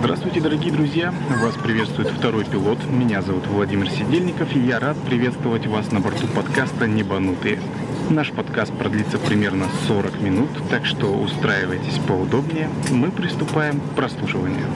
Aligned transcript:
Здравствуйте, 0.00 0.40
дорогие 0.40 0.72
друзья! 0.72 1.12
Вас 1.42 1.56
приветствует 1.56 2.08
второй 2.10 2.44
пилот. 2.44 2.78
Меня 2.84 3.20
зовут 3.20 3.48
Владимир 3.48 3.90
Сидельников, 3.90 4.54
и 4.54 4.60
я 4.60 4.78
рад 4.78 4.96
приветствовать 5.04 5.66
вас 5.66 5.90
на 5.90 5.98
борту 5.98 6.28
подкаста 6.28 6.86
«Небанутые». 6.86 7.60
Наш 8.08 8.30
подкаст 8.30 8.72
продлится 8.74 9.18
примерно 9.18 9.66
40 9.88 10.20
минут, 10.20 10.50
так 10.70 10.86
что 10.86 11.06
устраивайтесь 11.12 11.98
поудобнее. 12.06 12.70
Мы 12.90 13.10
приступаем 13.10 13.80
к 13.80 13.96
прослушиванию. 13.96 14.68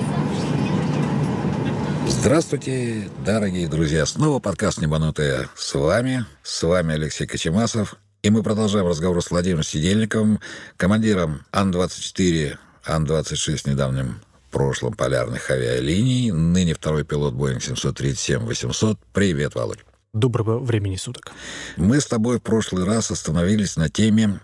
Здравствуйте, 2.08 3.08
дорогие 3.24 3.68
друзья! 3.68 4.04
Снова 4.06 4.40
подкаст 4.40 4.80
«Небанутые» 4.80 5.48
с 5.54 5.72
вами. 5.72 6.26
С 6.42 6.64
вами 6.64 6.94
Алексей 6.94 7.28
Кочемасов. 7.28 7.94
И 8.24 8.30
мы 8.30 8.42
продолжаем 8.42 8.88
разговор 8.88 9.22
с 9.22 9.30
Владимиром 9.30 9.62
Сидельниковым, 9.62 10.40
командиром 10.76 11.42
Ан-24, 11.52 12.56
Ан-26 12.84 13.70
недавним 13.70 14.20
прошлом 14.52 14.92
полярных 14.92 15.50
авиалиний, 15.50 16.30
ныне 16.30 16.74
второй 16.74 17.04
пилот 17.04 17.34
Boeing 17.34 17.58
737-800. 17.58 18.98
Привет, 19.12 19.56
Володь. 19.56 19.80
Доброго 20.12 20.58
времени 20.58 20.96
суток. 20.96 21.32
Мы 21.76 22.00
с 22.00 22.06
тобой 22.06 22.38
в 22.38 22.42
прошлый 22.42 22.84
раз 22.84 23.10
остановились 23.10 23.76
на 23.76 23.88
теме 23.88 24.40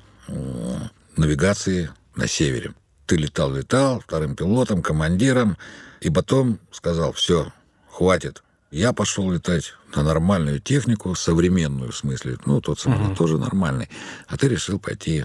навигации 1.16 1.90
на 2.16 2.26
севере. 2.26 2.72
Ты 3.06 3.16
летал-летал 3.16 4.00
вторым 4.00 4.34
пилотом, 4.34 4.82
командиром, 4.82 5.56
и 6.00 6.10
потом 6.10 6.58
сказал, 6.70 7.12
все, 7.12 7.52
хватит. 7.90 8.42
Я 8.70 8.92
пошел 8.92 9.30
летать 9.30 9.74
на 9.94 10.02
нормальную 10.02 10.60
технику, 10.60 11.14
современную 11.14 11.92
в 11.92 11.96
смысле, 11.96 12.38
ну, 12.44 12.60
тот 12.60 12.80
самолет 12.80 13.08
угу. 13.08 13.16
тоже 13.16 13.38
нормальный, 13.38 13.88
а 14.26 14.36
ты 14.36 14.48
решил 14.48 14.78
пойти 14.78 15.24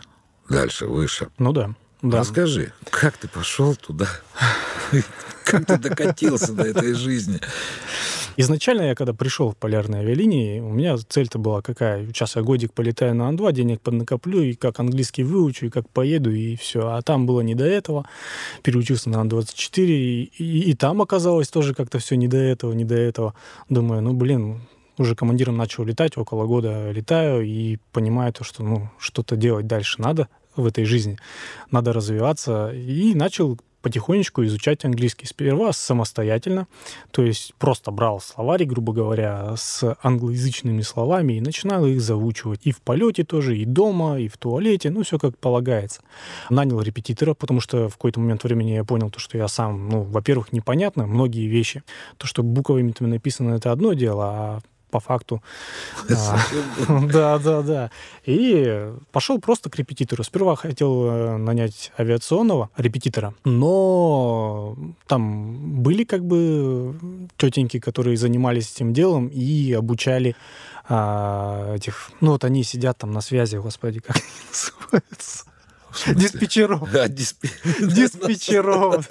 дальше, 0.49 0.87
выше. 0.87 1.29
Ну 1.37 1.51
да. 1.51 1.73
Да. 2.03 2.19
Расскажи, 2.19 2.73
как 2.89 3.17
ты 3.17 3.29
пошел 3.29 3.75
туда? 3.75 4.07
Как 5.45 5.65
ты 5.65 5.77
докатился 5.77 6.53
до 6.53 6.63
этой 6.63 6.93
жизни? 6.93 7.39
Изначально 8.37 8.83
я, 8.83 8.95
когда 8.95 9.13
пришел 9.13 9.51
в 9.51 9.57
полярные 9.57 10.01
авиалинии, 10.01 10.59
у 10.61 10.69
меня 10.69 10.97
цель-то 10.97 11.37
была 11.37 11.61
какая? 11.61 12.07
Сейчас 12.07 12.37
я 12.37 12.41
годик 12.41 12.73
полетаю 12.73 13.13
на 13.13 13.27
Ан-2, 13.27 13.51
денег 13.51 13.81
поднакоплю, 13.81 14.41
и 14.41 14.53
как 14.53 14.79
английский 14.79 15.23
выучу, 15.23 15.65
и 15.65 15.69
как 15.69 15.87
поеду, 15.89 16.31
и 16.31 16.55
все. 16.55 16.87
А 16.87 17.01
там 17.01 17.25
было 17.25 17.41
не 17.41 17.55
до 17.55 17.65
этого. 17.65 18.07
Переучился 18.63 19.09
на 19.09 19.19
Ан-24, 19.19 19.85
и, 19.85 20.23
и, 20.37 20.71
и 20.71 20.73
там 20.75 21.01
оказалось 21.01 21.49
тоже 21.49 21.73
как-то 21.73 21.99
все 21.99 22.15
не 22.15 22.27
до 22.27 22.37
этого, 22.37 22.71
не 22.73 22.85
до 22.85 22.95
этого. 22.95 23.33
Думаю, 23.69 24.01
ну, 24.01 24.13
блин, 24.13 24.61
уже 24.97 25.15
командиром 25.15 25.57
начал 25.57 25.83
летать, 25.83 26.17
около 26.17 26.45
года 26.45 26.89
летаю, 26.91 27.45
и 27.45 27.77
понимаю 27.91 28.33
то, 28.33 28.43
что 28.43 28.63
ну, 28.63 28.89
что-то 28.97 29.35
делать 29.35 29.67
дальше 29.67 30.01
надо 30.01 30.27
в 30.55 30.65
этой 30.65 30.85
жизни. 30.85 31.17
Надо 31.71 31.93
развиваться. 31.93 32.71
И 32.73 33.13
начал 33.15 33.57
потихонечку 33.83 34.43
изучать 34.45 34.85
английский. 34.85 35.27
Сперва 35.27 35.73
самостоятельно, 35.73 36.67
то 37.11 37.21
есть 37.21 37.53
просто 37.59 37.91
брал 37.91 38.19
словарик, 38.21 38.69
грубо 38.69 38.93
говоря, 38.93 39.53
с 39.57 39.95
англоязычными 40.01 40.81
словами 40.81 41.33
и 41.33 41.41
начинал 41.41 41.85
их 41.85 42.01
заучивать. 42.01 42.61
И 42.63 42.71
в 42.71 42.81
полете 42.81 43.23
тоже, 43.23 43.57
и 43.57 43.65
дома, 43.65 44.19
и 44.19 44.29
в 44.29 44.37
туалете, 44.37 44.89
ну, 44.89 45.03
все 45.03 45.19
как 45.19 45.37
полагается. 45.37 46.01
Нанял 46.49 46.81
репетитора, 46.81 47.33
потому 47.33 47.59
что 47.59 47.89
в 47.89 47.93
какой-то 47.93 48.21
момент 48.21 48.43
времени 48.45 48.71
я 48.71 48.85
понял, 48.85 49.11
то, 49.11 49.19
что 49.19 49.37
я 49.37 49.47
сам, 49.49 49.89
ну, 49.89 50.03
во-первых, 50.03 50.53
непонятно 50.53 51.05
многие 51.05 51.47
вещи. 51.47 51.83
То, 52.17 52.25
что 52.25 52.41
буквами 52.41 52.93
написано, 53.01 53.55
это 53.55 53.71
одно 53.73 53.93
дело, 53.93 54.25
а 54.25 54.59
по 54.93 54.99
факту. 54.99 55.41
А, 56.07 56.37
да, 57.11 57.39
да, 57.39 57.61
да. 57.63 57.91
И 58.25 58.91
пошел 59.11 59.39
просто 59.39 59.71
к 59.71 59.75
репетитору. 59.75 60.23
Сперва 60.23 60.55
хотел 60.55 61.05
э, 61.05 61.37
нанять 61.37 61.91
авиационного 61.97 62.69
репетитора, 62.77 63.33
но 63.43 64.77
там 65.07 65.81
были 65.81 66.03
как 66.03 66.23
бы 66.23 66.95
тетеньки, 67.37 67.79
которые 67.79 68.17
занимались 68.17 68.71
этим 68.75 68.93
делом 68.93 69.29
и 69.29 69.73
обучали 69.73 70.35
а, 70.87 71.73
этих... 71.75 72.11
Ну 72.21 72.31
вот 72.31 72.43
они 72.43 72.63
сидят 72.63 72.99
там 72.99 73.11
на 73.11 73.21
связи, 73.21 73.57
господи, 73.57 73.99
как 73.99 74.17
они 74.17 74.25
называются? 74.49 75.45
Диспетчеров. 76.15 76.89
Диспетчеров. 77.79 79.09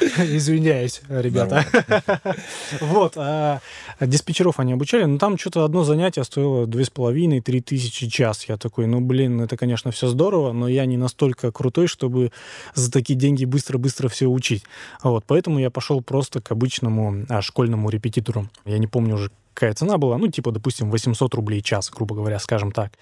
Извиняюсь, 0.18 1.02
ребята. 1.08 1.64
Вот. 2.80 3.14
А 3.16 3.60
диспетчеров 4.00 4.60
они 4.60 4.72
обучали, 4.72 5.04
но 5.04 5.18
там 5.18 5.38
что-то 5.38 5.64
одно 5.64 5.84
занятие 5.84 6.24
стоило 6.24 6.66
две 6.66 6.84
с 6.84 6.90
половиной, 6.90 7.40
три 7.40 7.60
тысячи 7.60 8.08
час. 8.08 8.44
Я 8.48 8.56
такой, 8.56 8.86
ну, 8.86 9.00
блин, 9.00 9.40
это, 9.40 9.56
конечно, 9.56 9.90
все 9.90 10.08
здорово, 10.08 10.52
но 10.52 10.68
я 10.68 10.86
не 10.86 10.96
настолько 10.96 11.50
крутой, 11.52 11.86
чтобы 11.86 12.32
за 12.74 12.90
такие 12.90 13.18
деньги 13.18 13.44
быстро-быстро 13.44 14.08
все 14.08 14.26
учить. 14.26 14.64
Вот. 15.02 15.24
Поэтому 15.26 15.58
я 15.58 15.70
пошел 15.70 16.00
просто 16.02 16.40
к 16.40 16.50
обычному 16.52 17.26
а, 17.28 17.42
школьному 17.42 17.90
репетитору. 17.90 18.48
Я 18.64 18.78
не 18.78 18.86
помню 18.86 19.14
уже, 19.14 19.30
какая 19.58 19.74
цена 19.74 19.98
была, 19.98 20.18
ну, 20.18 20.28
типа, 20.28 20.52
допустим, 20.52 20.88
800 20.88 21.34
рублей 21.34 21.62
час, 21.62 21.90
грубо 21.90 22.14
говоря, 22.14 22.38
скажем 22.38 22.70
так. 22.70 22.92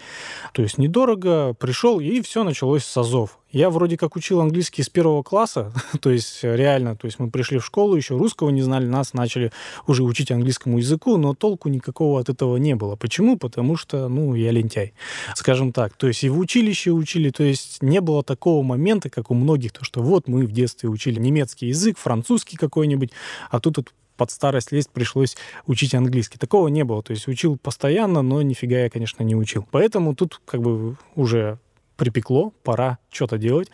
То 0.53 0.63
есть 0.63 0.79
недорого, 0.79 1.53
пришел, 1.53 2.01
и 2.01 2.23
все 2.23 2.45
началось 2.45 2.83
с 2.83 2.97
АЗОВ. 2.97 3.39
Я 3.53 3.69
вроде 3.69 3.99
как 3.99 4.17
учил 4.17 4.41
английский 4.41 4.83
с 4.83 4.89
первого 4.89 5.23
класса, 5.23 5.71
то 6.01 6.11
есть 6.11 6.43
реально, 6.43 6.97
то 6.97 7.07
есть 7.07 7.19
мы 7.19 7.31
пришли 7.31 7.59
в 7.59 7.65
школу, 7.65 7.95
еще 7.95 8.17
русского 8.17 8.49
не 8.49 8.63
знали, 8.63 8.87
нас 8.87 9.13
начали 9.13 9.53
уже 9.87 10.03
учить 10.03 10.31
английскому 10.31 10.79
языку, 10.79 11.19
но 11.19 11.35
толку 11.35 11.69
никакого 11.69 12.21
от 12.21 12.31
этого 12.31 12.57
не 12.57 12.75
было. 12.75 12.97
Почему? 12.97 13.37
Потому 13.37 13.77
что, 13.77 14.09
ну, 14.09 14.35
я 14.35 14.51
лентяй, 14.51 14.95
скажем 15.35 15.73
так. 15.73 15.93
То 15.93 16.07
есть 16.07 16.25
и 16.25 16.31
в 16.31 16.39
училище 16.39 16.91
учили, 16.91 17.29
то 17.29 17.45
есть 17.45 17.83
не 17.83 18.01
было 18.01 18.23
такого 18.23 18.63
момента, 18.63 19.11
как 19.11 19.31
у 19.31 19.35
многих, 19.35 19.73
то 19.73 19.85
что 19.85 20.01
вот 20.03 20.27
мы 20.27 20.47
в 20.47 20.53
детстве 20.53 20.89
учили 20.89 21.21
немецкий 21.21 21.67
язык, 21.67 21.99
французский 21.99 22.57
какой-нибудь, 22.57 23.11
а 23.51 23.61
тут 23.61 23.79
под 24.17 24.31
старость 24.31 24.73
лезть 24.73 24.91
пришлось 24.91 25.37
учить 25.67 25.95
английский. 25.95 26.39
Такого 26.39 26.69
не 26.69 26.85
было. 26.85 27.03
То 27.03 27.13
есть 27.13 27.29
учил 27.29 27.57
постоянно, 27.57 28.23
но 28.23 28.43
нифига 28.43 28.79
я, 28.79 28.91
конечно, 28.91 29.23
не 29.23 29.37
учил. 29.37 29.67
Поэтому 29.71 30.15
тут 30.15 30.41
как 30.45 30.63
бы 30.63 30.97
уже 31.15 31.59
припекло, 31.97 32.53
пора 32.63 32.99
что-то 33.11 33.39
делать. 33.39 33.71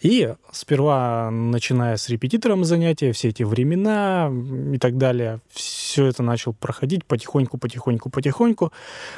И 0.00 0.32
сперва, 0.52 1.30
начиная 1.30 1.96
с 1.96 2.08
репетитором 2.08 2.64
занятия, 2.64 3.12
все 3.12 3.28
эти 3.28 3.42
времена 3.42 4.32
и 4.72 4.78
так 4.78 4.96
далее, 4.96 5.40
все 5.50 6.06
это 6.06 6.22
начал 6.22 6.54
проходить 6.54 7.04
потихоньку, 7.04 7.58
потихоньку, 7.58 8.10
потихоньку. 8.10 8.72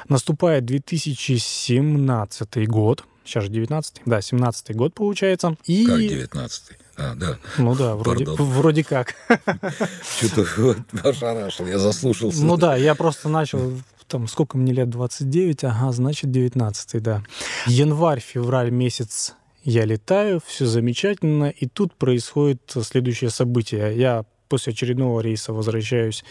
Наступает 0.09 0.65
2017 0.65 2.69
год, 2.69 3.05
сейчас 3.25 3.45
же 3.45 3.51
19 3.51 4.03
да, 4.07 4.21
17 4.21 4.75
год 4.75 4.95
получается. 4.95 5.57
И... 5.65 5.87
Как 5.87 5.99
19 5.99 6.80
а, 7.01 7.15
да. 7.15 7.39
Ну 7.59 7.75
да, 7.75 7.97
вроде, 7.97 8.25
вроде 8.39 8.85
как. 8.85 9.15
Что-то 10.19 10.47
вот 10.59 10.79
ошарашил, 11.03 11.67
я 11.67 11.79
заслушался. 11.79 12.45
Ну 12.45 12.57
да, 12.57 12.77
я 12.77 12.95
просто 12.95 13.29
начал 13.29 13.73
там, 14.07 14.27
сколько 14.27 14.59
мне 14.59 14.73
лет, 14.73 14.91
29, 14.91 15.65
ага, 15.65 15.93
значит, 15.93 16.31
19 16.31 17.03
да. 17.03 17.23
Январь-февраль 17.67 18.71
месяц 18.71 19.35
я 19.63 19.85
летаю, 19.85 20.41
все 20.45 20.67
замечательно, 20.67 21.51
и 21.51 21.67
тут 21.67 21.95
происходит 21.95 22.61
следующее 22.83 23.31
событие. 23.31 23.97
Я 23.97 24.25
после 24.51 24.73
очередного 24.73 25.21
рейса 25.21 25.53
возвращаюсь 25.53 26.25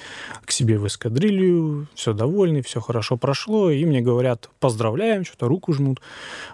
к 0.46 0.52
себе 0.52 0.78
в 0.78 0.85
эскадрилью, 0.85 1.88
все 1.96 2.13
довольны, 2.13 2.62
все 2.62 2.81
хорошо 2.81 3.18
прошло, 3.18 3.72
и 3.72 3.85
мне 3.85 4.02
говорят, 4.02 4.50
поздравляем, 4.59 5.25
что-то 5.25 5.47
руку 5.47 5.74
жмут, 5.74 6.02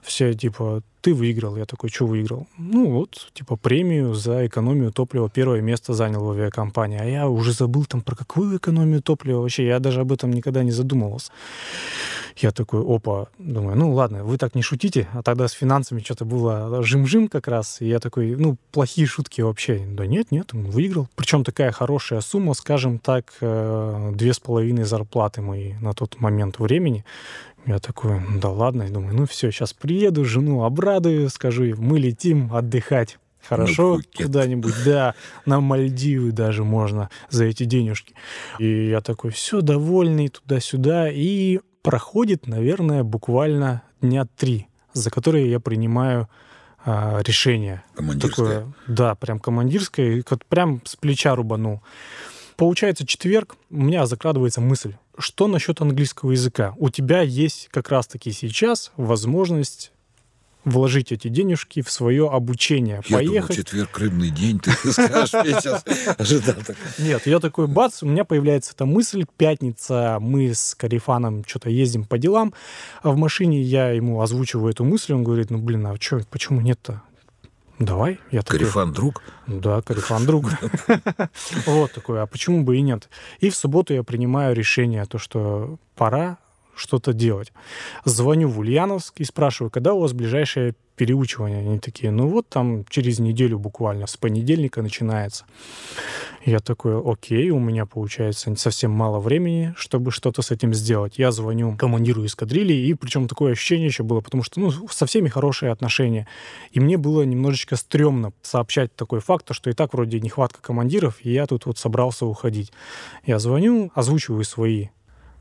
все 0.04 0.34
типа, 0.34 0.84
ты 1.02 1.14
выиграл. 1.14 1.58
Я 1.58 1.66
такой, 1.66 1.90
что 1.90 2.08
выиграл? 2.08 2.48
Ну 2.58 2.90
вот, 2.90 3.30
типа 3.34 3.58
премию 3.58 4.14
за 4.14 4.48
экономию 4.48 4.92
топлива 4.92 5.30
первое 5.30 5.62
место 5.62 5.94
занял 5.94 6.24
в 6.24 6.32
авиакомпании. 6.32 7.00
А 7.00 7.06
я 7.06 7.28
уже 7.28 7.52
забыл 7.52 7.86
там 7.86 8.02
про 8.02 8.16
какую 8.16 8.58
экономию 8.58 9.02
топлива 9.02 9.42
вообще. 9.42 9.68
Я 9.68 9.80
даже 9.80 10.02
об 10.02 10.12
этом 10.12 10.32
никогда 10.32 10.64
не 10.64 10.72
задумывался. 10.72 11.32
Я 12.38 12.52
такой, 12.52 12.82
опа, 12.82 13.28
думаю, 13.38 13.78
ну 13.78 13.94
ладно, 13.94 14.26
вы 14.26 14.38
так 14.38 14.56
не 14.56 14.62
шутите. 14.62 15.08
А 15.14 15.24
тогда 15.24 15.48
с 15.48 15.54
финансами 15.54 16.02
что-то 16.02 16.26
было 16.26 16.84
жим-жим 16.84 17.30
как 17.30 17.48
раз. 17.48 17.82
И 17.82 17.88
я 17.88 18.00
такой, 18.00 18.36
ну, 18.36 18.58
плохие 18.72 19.08
шутки 19.08 19.40
вообще. 19.40 19.86
Да 19.88 20.06
нет, 20.06 20.32
нет, 20.32 20.52
выиграл. 20.52 21.08
Причем 21.16 21.46
такая 21.46 21.72
хорошая 21.72 22.20
сумма, 22.20 22.54
скажем 22.54 23.00
так, 23.00 23.34
э, 23.40 24.12
две 24.14 24.34
с 24.34 24.40
половиной 24.40 24.84
зарплаты 24.84 25.42
мои 25.42 25.74
на 25.82 25.94
тот 25.94 26.20
момент 26.20 26.60
времени. 26.60 27.06
Я 27.66 27.80
такой, 27.80 28.22
да 28.42 28.50
ладно, 28.50 28.84
я 28.84 28.90
думаю, 28.90 29.16
ну 29.16 29.26
все, 29.26 29.50
сейчас 29.50 29.74
приеду, 29.74 30.24
жену 30.24 30.64
обрадую, 30.66 31.30
скажу, 31.30 31.64
мы 31.78 32.00
летим 32.00 32.54
отдыхать. 32.54 33.18
Хорошо, 33.48 34.02
куда-нибудь, 34.16 34.74
да, 34.86 35.14
на 35.46 35.62
Мальдивы 35.62 36.32
даже 36.32 36.64
можно 36.64 37.10
за 37.30 37.46
эти 37.46 37.64
денежки. 37.66 38.16
И 38.60 38.90
я 38.90 39.02
такой, 39.02 39.32
все, 39.32 39.62
довольный, 39.62 40.30
туда-сюда. 40.30 41.10
И 41.12 41.60
проходит, 41.86 42.48
наверное, 42.48 43.04
буквально 43.04 43.84
дня 44.02 44.28
три, 44.38 44.68
за 44.94 45.12
которые 45.12 45.52
я 45.52 45.60
принимаю 45.60 46.28
а, 46.84 47.22
решение. 47.24 47.84
Командирское? 47.94 48.46
Такое, 48.46 48.74
да, 48.88 49.16
прям 49.16 49.40
командирское, 49.40 50.24
прям 50.50 50.82
с 50.84 50.96
плеча 50.96 51.36
рубанул. 51.36 51.82
Получается 52.56 53.06
четверг, 53.06 53.56
у 53.70 53.84
меня 53.84 54.08
закрадывается 54.08 54.62
мысль, 54.62 54.96
что 55.18 55.48
насчет 55.48 55.80
английского 55.80 56.32
языка? 56.32 56.74
У 56.78 56.90
тебя 56.90 57.22
есть 57.22 57.70
как 57.72 57.90
раз-таки 57.90 58.32
сейчас 58.32 58.92
возможность 58.98 59.92
вложить 60.66 61.12
эти 61.12 61.28
денежки 61.28 61.82
в 61.82 61.92
свое 61.92 62.30
обучение. 62.30 63.02
Я 63.08 63.18
поехать. 63.18 63.50
думал, 63.50 63.64
четверг 63.64 63.98
рыбный 64.00 64.32
день, 64.32 64.60
ты 64.60 64.72
скажешь, 64.92 65.34
я 65.34 65.62
сейчас 65.62 65.86
ожидал. 66.18 66.56
Нет, 66.98 67.26
я 67.26 67.40
такой, 67.40 67.68
бац, 67.68 68.04
у 68.04 68.08
меня 68.08 68.26
появляется 68.26 68.74
эта 68.74 68.86
мысль, 68.86 69.26
пятница, 69.38 70.18
мы 70.20 70.54
с 70.54 70.76
Карифаном 70.76 71.46
что-то 71.46 71.70
ездим 71.70 72.04
по 72.04 72.18
делам, 72.18 72.54
а 73.04 73.12
в 73.12 73.18
машине 73.18 73.62
я 73.62 73.92
ему 73.92 74.22
озвучиваю 74.22 74.72
эту 74.72 74.84
мысль, 74.84 75.14
он 75.14 75.24
говорит, 75.24 75.52
ну, 75.52 75.60
блин, 75.60 75.86
а 75.88 75.96
что, 76.00 76.20
почему 76.30 76.62
нет-то? 76.62 77.02
Давай. 77.78 78.20
Я 78.32 78.42
такой, 78.42 78.60
Карифан 78.60 78.94
друг. 78.94 79.22
Да, 79.48 79.82
Карифан 79.82 80.26
друг. 80.26 80.46
Вот 81.66 81.92
такой, 81.92 82.22
а 82.22 82.26
почему 82.26 82.64
бы 82.64 82.78
и 82.78 82.82
нет? 82.82 83.10
И 83.40 83.50
в 83.50 83.56
субботу 83.56 83.94
я 83.94 84.04
принимаю 84.04 84.56
решение, 84.56 85.06
то, 85.06 85.18
что 85.18 85.78
пора 85.96 86.38
что-то 86.76 87.14
делать. 87.14 87.52
Звоню 88.04 88.50
в 88.50 88.60
Ульяновск 88.60 89.20
и 89.20 89.24
спрашиваю, 89.24 89.70
когда 89.70 89.94
у 89.94 90.00
вас 90.00 90.14
ближайшее 90.14 90.76
переучивание? 90.96 91.60
Они 91.60 91.80
такие, 91.80 92.12
ну 92.12 92.28
вот 92.28 92.48
там 92.50 92.86
через 92.90 93.20
неделю 93.20 93.60
буквально, 93.60 94.08
с 94.08 94.18
понедельника 94.18 94.82
начинается. 94.82 95.46
Я 96.46 96.60
такой, 96.60 97.02
окей, 97.02 97.50
у 97.50 97.60
меня 97.60 97.86
получается 97.86 98.56
совсем 98.56 98.92
мало 98.92 99.20
времени, 99.20 99.74
чтобы 99.78 100.12
что-то 100.12 100.42
с 100.42 100.52
этим 100.52 100.74
сделать. 100.74 101.18
Я 101.18 101.32
звоню 101.32 101.76
командиру 101.76 102.26
эскадрильи, 102.26 102.74
и 102.74 102.94
причем 102.94 103.28
такое 103.28 103.54
ощущение 103.54 103.88
еще 103.88 104.04
было, 104.04 104.22
потому 104.22 104.44
что 104.44 104.60
ну, 104.60 104.72
со 104.90 105.06
всеми 105.06 105.28
хорошие 105.28 105.72
отношения. 105.72 106.28
И 106.72 106.80
мне 106.80 106.98
было 106.98 107.24
немножечко 107.24 107.76
стрёмно 107.76 108.32
сообщать 108.42 108.96
такой 108.96 109.22
факт, 109.22 109.48
что 109.52 109.70
и 109.70 109.74
так 109.74 109.94
вроде 109.94 110.20
нехватка 110.20 110.62
командиров, 110.62 111.18
и 111.22 111.32
я 111.32 111.48
тут 111.48 111.66
вот 111.66 111.78
собрался 111.80 112.26
уходить. 112.26 112.72
Я 113.26 113.40
звоню, 113.40 113.92
озвучиваю 113.96 114.44
свои 114.44 114.90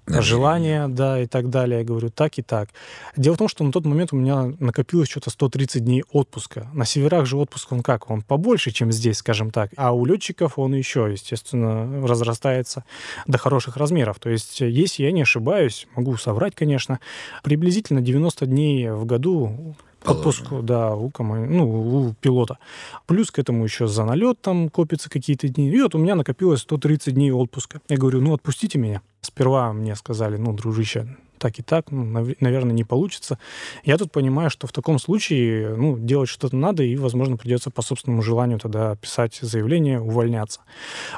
Намерение. 0.06 0.28
желания, 0.28 0.88
да, 0.88 1.20
и 1.20 1.26
так 1.26 1.50
далее. 1.50 1.80
Я 1.80 1.84
говорю, 1.84 2.10
так 2.10 2.38
и 2.38 2.42
так. 2.42 2.68
Дело 3.16 3.34
в 3.34 3.38
том, 3.38 3.48
что 3.48 3.64
на 3.64 3.72
тот 3.72 3.84
момент 3.84 4.12
у 4.12 4.16
меня 4.16 4.52
накопилось 4.58 5.08
что-то 5.08 5.30
130 5.30 5.84
дней 5.84 6.04
отпуска. 6.12 6.68
На 6.72 6.84
северах 6.84 7.26
же 7.26 7.36
отпуск, 7.36 7.72
он 7.72 7.82
как? 7.82 8.10
Он 8.10 8.22
побольше, 8.22 8.70
чем 8.70 8.92
здесь, 8.92 9.18
скажем 9.18 9.50
так. 9.50 9.70
А 9.76 9.92
у 9.92 10.04
летчиков 10.04 10.58
он 10.58 10.74
еще, 10.74 11.08
естественно, 11.10 12.06
разрастается 12.06 12.84
до 13.26 13.38
хороших 13.38 13.76
размеров. 13.76 14.18
То 14.18 14.30
есть, 14.30 14.60
если 14.60 15.04
я 15.04 15.12
не 15.12 15.22
ошибаюсь, 15.22 15.86
могу 15.96 16.16
соврать, 16.16 16.54
конечно, 16.54 17.00
приблизительно 17.42 18.00
90 18.00 18.46
дней 18.46 18.90
в 18.90 19.06
году 19.06 19.76
отпуску, 20.06 20.62
да, 20.62 20.94
у, 20.94 21.10
коман- 21.10 21.48
ну, 21.50 22.08
у 22.08 22.14
пилота. 22.14 22.58
Плюс 23.06 23.30
к 23.30 23.38
этому 23.38 23.64
еще 23.64 23.86
за 23.86 24.04
налет 24.04 24.40
там 24.40 24.68
копятся 24.68 25.10
какие-то 25.10 25.48
дни. 25.48 25.68
И 25.70 25.80
вот 25.80 25.94
у 25.94 25.98
меня 25.98 26.14
накопилось 26.14 26.60
130 26.60 27.14
дней 27.14 27.32
отпуска. 27.32 27.80
Я 27.88 27.96
говорю, 27.96 28.20
ну, 28.20 28.34
отпустите 28.34 28.78
меня. 28.78 29.00
Сперва 29.20 29.72
мне 29.72 29.96
сказали, 29.96 30.36
ну, 30.36 30.52
дружище, 30.52 31.16
так 31.38 31.58
и 31.58 31.62
так, 31.62 31.90
ну, 31.90 32.04
нав- 32.04 32.40
наверное, 32.40 32.72
не 32.72 32.84
получится. 32.84 33.38
Я 33.84 33.96
тут 33.98 34.12
понимаю, 34.12 34.50
что 34.50 34.66
в 34.66 34.72
таком 34.72 34.98
случае, 34.98 35.74
ну, 35.76 35.98
делать 35.98 36.28
что-то 36.28 36.56
надо, 36.56 36.82
и, 36.82 36.96
возможно, 36.96 37.36
придется 37.36 37.70
по 37.70 37.82
собственному 37.82 38.22
желанию 38.22 38.58
тогда 38.58 38.96
писать 38.96 39.38
заявление, 39.42 40.00
увольняться. 40.00 40.60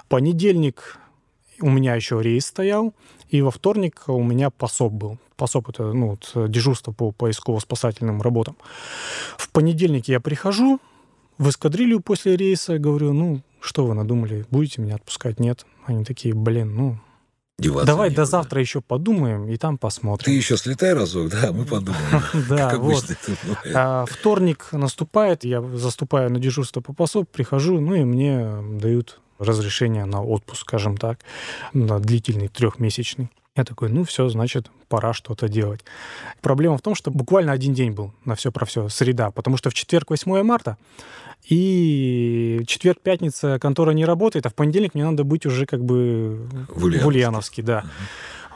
Понедельник 0.09 0.99
у 1.61 1.71
меня 1.71 1.94
еще 1.94 2.21
рейс 2.21 2.47
стоял, 2.47 2.94
и 3.28 3.43
во 3.43 3.50
вторник 3.50 4.05
у 4.06 4.23
меня 4.23 4.50
пособ 4.50 4.93
был. 4.93 5.19
Пособ— 5.37 5.69
это 5.70 5.93
ну, 5.93 6.11
вот, 6.11 6.50
дежурство 6.50 6.93
по 6.93 7.11
поисково-спасательным 7.11 8.23
работам. 8.23 8.56
В 9.37 9.50
понедельник 9.50 10.08
я 10.08 10.20
прихожу 10.20 10.81
в 11.38 11.49
эскадрилью 11.49 12.00
после 12.00 12.37
рейса, 12.37 12.78
говорю, 12.78 13.12
ну, 13.12 13.43
что 13.61 13.84
вы 13.84 13.94
надумали, 13.94 14.46
будете 14.50 14.81
меня 14.81 14.94
отпускать? 14.94 15.40
Нет. 15.40 15.67
Они 15.84 16.05
такие, 16.05 16.34
блин, 16.34 16.75
ну, 16.75 16.99
Деваться 17.58 17.87
давай 17.87 18.11
до 18.11 18.26
завтра 18.26 18.61
еще 18.61 18.82
подумаем, 18.82 19.49
и 19.49 19.56
там 19.56 19.78
посмотрим. 19.78 20.26
Ты 20.26 20.32
еще 20.32 20.58
слетай 20.58 20.93
разок, 20.93 21.31
да, 21.31 21.52
мы 21.52 21.64
подумаем. 21.64 22.23
Да, 22.50 22.76
вот. 22.76 23.05
А 23.75 24.05
вторник 24.05 24.69
наступает, 24.73 25.44
я 25.44 25.62
заступаю 25.62 26.31
на 26.31 26.38
дежурство 26.38 26.82
по 26.82 26.93
пособ, 26.93 27.31
прихожу, 27.31 27.81
ну 27.81 27.94
и 27.94 28.05
мне 28.05 28.62
дают 28.78 29.20
разрешение 29.38 30.05
на 30.05 30.23
отпуск, 30.23 30.62
скажем 30.62 30.97
так, 30.97 31.19
на 31.73 31.99
длительный 31.99 32.49
трехмесячный. 32.49 33.31
Я 33.56 33.65
такой, 33.65 33.88
ну 33.88 34.05
все, 34.05 34.29
значит, 34.29 34.71
пора 34.88 35.15
что-то 35.15 35.49
делать. 35.49 35.81
Проблема 36.43 36.77
в 36.77 36.83
том, 36.83 36.94
что 36.94 37.11
буквально 37.11 37.53
один 37.53 37.73
день 37.73 37.93
был 37.93 38.12
на 38.25 38.35
все 38.35 38.53
про 38.53 38.67
все, 38.67 38.88
среда, 38.91 39.31
потому 39.31 39.56
что 39.56 39.71
в 39.71 39.75
четверг 39.75 40.11
8 40.11 40.43
марта, 40.43 40.77
и 41.49 42.62
четверг, 42.67 43.00
пятница 43.03 43.59
контора 43.59 43.93
не 43.93 44.05
работает, 44.05 44.47
а 44.47 44.50
в 44.50 44.55
понедельник 44.55 44.94
мне 44.94 45.05
надо 45.05 45.25
быть 45.25 45.47
уже 45.47 45.65
как 45.65 45.83
бы 45.83 46.47
В 46.69 46.85
Ульяновске. 46.85 47.05
в 47.05 47.06
Ульяновске, 47.06 47.62
да. 47.62 47.85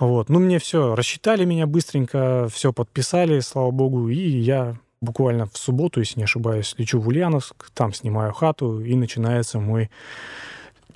Вот. 0.01 0.29
Ну, 0.29 0.39
мне 0.39 0.59
все, 0.59 0.95
рассчитали 0.95 1.45
меня 1.45 1.67
быстренько, 1.67 2.49
все 2.53 2.73
подписали, 2.73 3.41
слава 3.41 3.71
богу, 3.71 4.09
и 4.09 4.19
я 4.19 4.77
буквально 5.01 5.47
в 5.47 5.57
субботу, 5.57 6.01
если 6.01 6.19
не 6.19 6.25
ошибаюсь, 6.25 6.75
лечу 6.79 7.01
в 7.01 7.09
Ульяновск, 7.09 7.71
там 7.75 7.93
снимаю 7.95 8.33
хату, 8.33 8.81
и 8.83 8.95
начинается 8.97 9.61
мой 9.61 9.91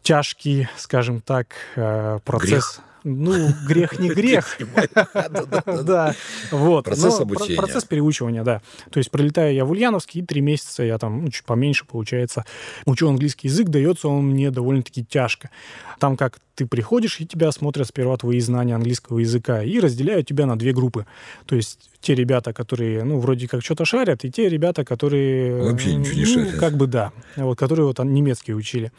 тяжкий, 0.05 0.69
скажем 0.77 1.21
так, 1.21 1.49
э, 1.77 2.21
процесс. 2.25 2.81
Ну, 3.05 3.53
грех 3.67 3.99
не 3.99 4.09
грех. 4.15 4.59
Да, 5.85 6.15
вот. 6.51 6.85
Процесс 6.85 7.21
обучения. 7.21 7.57
Процесс 7.57 7.85
переучивания, 7.85 8.45
да. 8.45 8.61
То 8.91 8.99
есть 8.99 9.11
прилетаю 9.11 9.55
я 9.55 9.65
в 9.65 9.71
Ульяновск, 9.71 10.15
и 10.15 10.23
три 10.23 10.41
месяца 10.41 10.83
я 10.83 10.99
там, 10.99 11.25
ну, 11.25 11.31
чуть 11.31 11.45
поменьше, 11.45 11.85
получается, 11.85 12.45
учу 12.87 13.09
английский 13.09 13.49
язык, 13.49 13.69
дается 13.69 14.09
он 14.09 14.27
мне 14.27 14.51
довольно-таки 14.51 15.05
тяжко. 15.05 15.51
Там 15.99 16.17
как 16.17 16.39
ты 16.55 16.67
приходишь, 16.67 17.21
и 17.21 17.27
тебя 17.27 17.51
смотрят 17.53 17.89
сперва 17.89 18.17
твои 18.17 18.41
знания 18.41 18.75
английского 18.75 19.19
языка 19.19 19.63
и 19.63 19.81
разделяют 19.81 20.27
тебя 20.27 20.47
на 20.47 20.57
две 20.57 20.73
группы. 20.73 21.07
То 21.47 21.57
есть 21.57 21.91
те 22.01 22.15
ребята, 22.15 22.53
которые, 22.53 23.03
ну, 23.03 23.19
вроде 23.19 23.49
как 23.49 23.65
что-то 23.65 23.85
шарят, 23.85 24.25
и 24.25 24.31
те 24.31 24.49
ребята, 24.49 24.85
которые... 24.85 25.71
Вообще 25.71 25.95
ничего 25.95 26.15
не 26.15 26.25
ну, 26.25 26.45
шарят. 26.45 26.61
как 26.61 26.77
бы 26.77 26.87
да. 26.87 27.13
Вот, 27.37 27.59
которые 27.59 27.87
вот 27.87 27.99
немецкий 27.99 28.55
учили. 28.55 28.93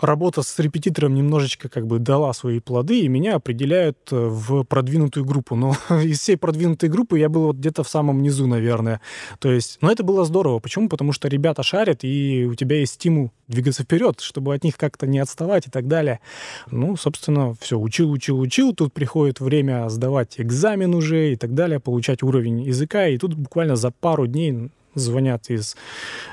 Работа 0.00 0.42
с 0.42 0.58
репетитором 0.58 1.14
немножечко 1.14 1.68
как 1.68 1.86
бы 1.86 1.98
дала 1.98 2.32
свои 2.32 2.58
плоды, 2.58 3.00
и 3.00 3.08
меня 3.08 3.36
определяют 3.36 3.98
э, 4.10 4.16
в 4.16 4.64
продвинутую 4.64 5.26
группу. 5.26 5.56
Но 5.56 5.76
из 6.02 6.20
всей 6.20 6.36
продвинутой 6.36 6.88
группы 6.88 7.18
я 7.18 7.28
был 7.28 7.44
вот 7.44 7.56
где-то 7.56 7.84
в 7.84 7.88
самом 7.88 8.22
низу, 8.22 8.46
наверное. 8.46 9.00
То 9.38 9.52
есть, 9.52 9.78
но 9.82 9.92
это 9.92 10.02
было 10.02 10.24
здорово. 10.24 10.58
Почему? 10.58 10.88
Потому 10.88 11.12
что 11.12 11.28
ребята 11.28 11.62
шарят, 11.62 12.02
и 12.02 12.46
у 12.50 12.54
тебя 12.54 12.78
есть 12.78 12.94
стимул 12.94 13.30
двигаться 13.46 13.82
вперед, 13.82 14.20
чтобы 14.20 14.54
от 14.54 14.64
них 14.64 14.76
как-то 14.76 15.06
не 15.06 15.18
отставать 15.18 15.66
и 15.66 15.70
так 15.70 15.86
далее. 15.86 16.20
Ну, 16.72 16.96
собственно, 16.96 17.54
все, 17.60 17.78
учил, 17.78 18.10
учил, 18.10 18.40
учил. 18.40 18.74
Тут 18.74 18.94
приходит 18.94 19.40
время 19.40 19.88
сдавать 19.90 20.40
экзамен 20.40 20.94
уже 20.94 21.32
и 21.32 21.36
так 21.36 21.54
далее, 21.54 21.80
получать 21.80 22.22
уровень 22.22 22.62
языка. 22.62 23.06
И 23.08 23.18
тут 23.18 23.34
буквально 23.34 23.76
за 23.76 23.90
пару 23.90 24.26
дней 24.26 24.70
звонят 24.94 25.50
из 25.50 25.76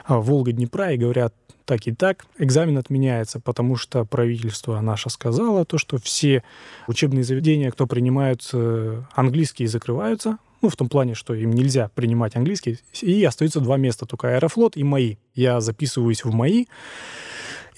а, 0.06 0.20
Волга-Днепра 0.20 0.94
и 0.94 0.98
говорят, 0.98 1.34
так 1.66 1.88
и 1.88 1.94
так, 1.94 2.26
экзамен 2.40 2.78
отменяется, 2.78 3.40
потому 3.40 3.76
что 3.76 4.06
правительство 4.06 4.80
наше 4.80 5.10
сказало 5.10 5.66
то, 5.66 5.78
что 5.78 6.00
все 6.00 6.42
учебные 6.88 7.24
заведения, 7.24 7.70
кто 7.70 7.86
принимают 7.86 8.50
э, 8.54 9.04
английские, 9.14 9.68
закрываются, 9.68 10.40
ну, 10.62 10.70
в 10.70 10.76
том 10.76 10.90
плане, 10.90 11.14
что 11.14 11.36
им 11.36 11.52
нельзя 11.52 11.92
принимать 11.94 12.36
английский, 12.36 12.80
и 13.02 13.24
остаются 13.24 13.60
два 13.60 13.78
места, 13.78 14.06
только 14.06 14.36
Аэрофлот 14.36 14.78
и 14.78 14.84
МАИ. 14.84 15.18
Я 15.36 15.62
записываюсь 15.62 16.24
в 16.24 16.34
МАИ, 16.34 16.66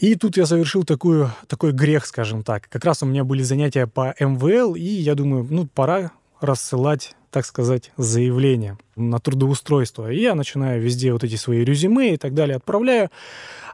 и 0.02 0.16
тут 0.16 0.36
я 0.36 0.46
совершил 0.46 0.84
такую, 0.84 1.32
такой 1.48 1.72
грех, 1.72 2.06
скажем 2.06 2.44
так. 2.44 2.68
Как 2.70 2.84
раз 2.84 3.04
у 3.04 3.06
меня 3.06 3.24
были 3.24 3.44
занятия 3.44 3.88
по 3.88 4.14
МВЛ, 4.20 4.76
и 4.76 4.82
я 4.84 5.16
думаю, 5.16 5.48
ну, 5.50 5.68
пора 5.68 6.12
рассылать 6.42 7.16
так 7.30 7.46
сказать, 7.46 7.92
заявление 7.96 8.78
на 8.98 9.18
трудоустройство. 9.20 10.12
И 10.12 10.20
я 10.20 10.36
начинаю 10.36 10.82
везде 10.82 11.14
вот 11.14 11.24
эти 11.24 11.36
свои 11.38 11.64
резюме 11.64 12.16
и 12.16 12.18
так 12.18 12.34
далее 12.34 12.58
отправляю, 12.58 13.10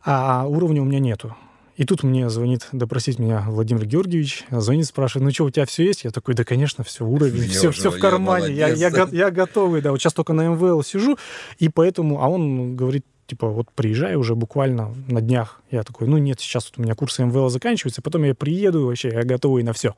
а 0.05 0.45
уровня 0.47 0.83
у 0.83 0.85
меня 0.85 0.99
нету. 0.99 1.35
И 1.75 1.83
тут 1.83 2.03
мне 2.03 2.29
звонит 2.29 2.67
допросить 2.71 3.17
меня 3.17 3.43
Владимир 3.47 3.85
Георгиевич, 3.85 4.45
звонит, 4.51 4.85
спрашивает, 4.85 5.25
ну 5.25 5.31
что, 5.33 5.45
у 5.45 5.49
тебя 5.49 5.65
все 5.65 5.85
есть? 5.85 6.03
Я 6.03 6.11
такой, 6.11 6.35
да, 6.35 6.43
конечно, 6.43 6.83
все, 6.83 7.03
уровень, 7.03 7.45
Я 7.45 7.49
все, 7.49 7.69
уже- 7.69 7.79
все 7.79 7.89
в 7.89 7.95
я 7.95 7.99
кармане, 7.99 8.53
я, 8.53 8.67
я, 8.67 8.91
го- 8.91 9.09
я 9.15 9.31
готовый, 9.31 9.81
да, 9.81 9.89
вот 9.91 9.99
сейчас 10.01 10.13
только 10.13 10.33
на 10.33 10.47
МВЛ 10.49 10.83
сижу, 10.83 11.17
и 11.57 11.69
поэтому, 11.69 12.21
а 12.23 12.29
он 12.29 12.75
говорит, 12.75 13.05
типа, 13.27 13.47
вот 13.47 13.67
приезжай 13.75 14.15
уже 14.15 14.35
буквально 14.35 14.95
на 15.07 15.21
днях. 15.21 15.61
Я 15.69 15.83
такой, 15.83 16.07
ну 16.07 16.17
нет, 16.17 16.39
сейчас 16.39 16.69
вот 16.69 16.79
у 16.79 16.81
меня 16.81 16.95
курсы 16.95 17.23
МВЛ 17.23 17.49
заканчиваются, 17.49 18.01
потом 18.01 18.23
я 18.23 18.33
приеду, 18.33 18.87
вообще, 18.87 19.09
я 19.09 19.23
готовый 19.23 19.63
на 19.63 19.73
все. 19.73 19.95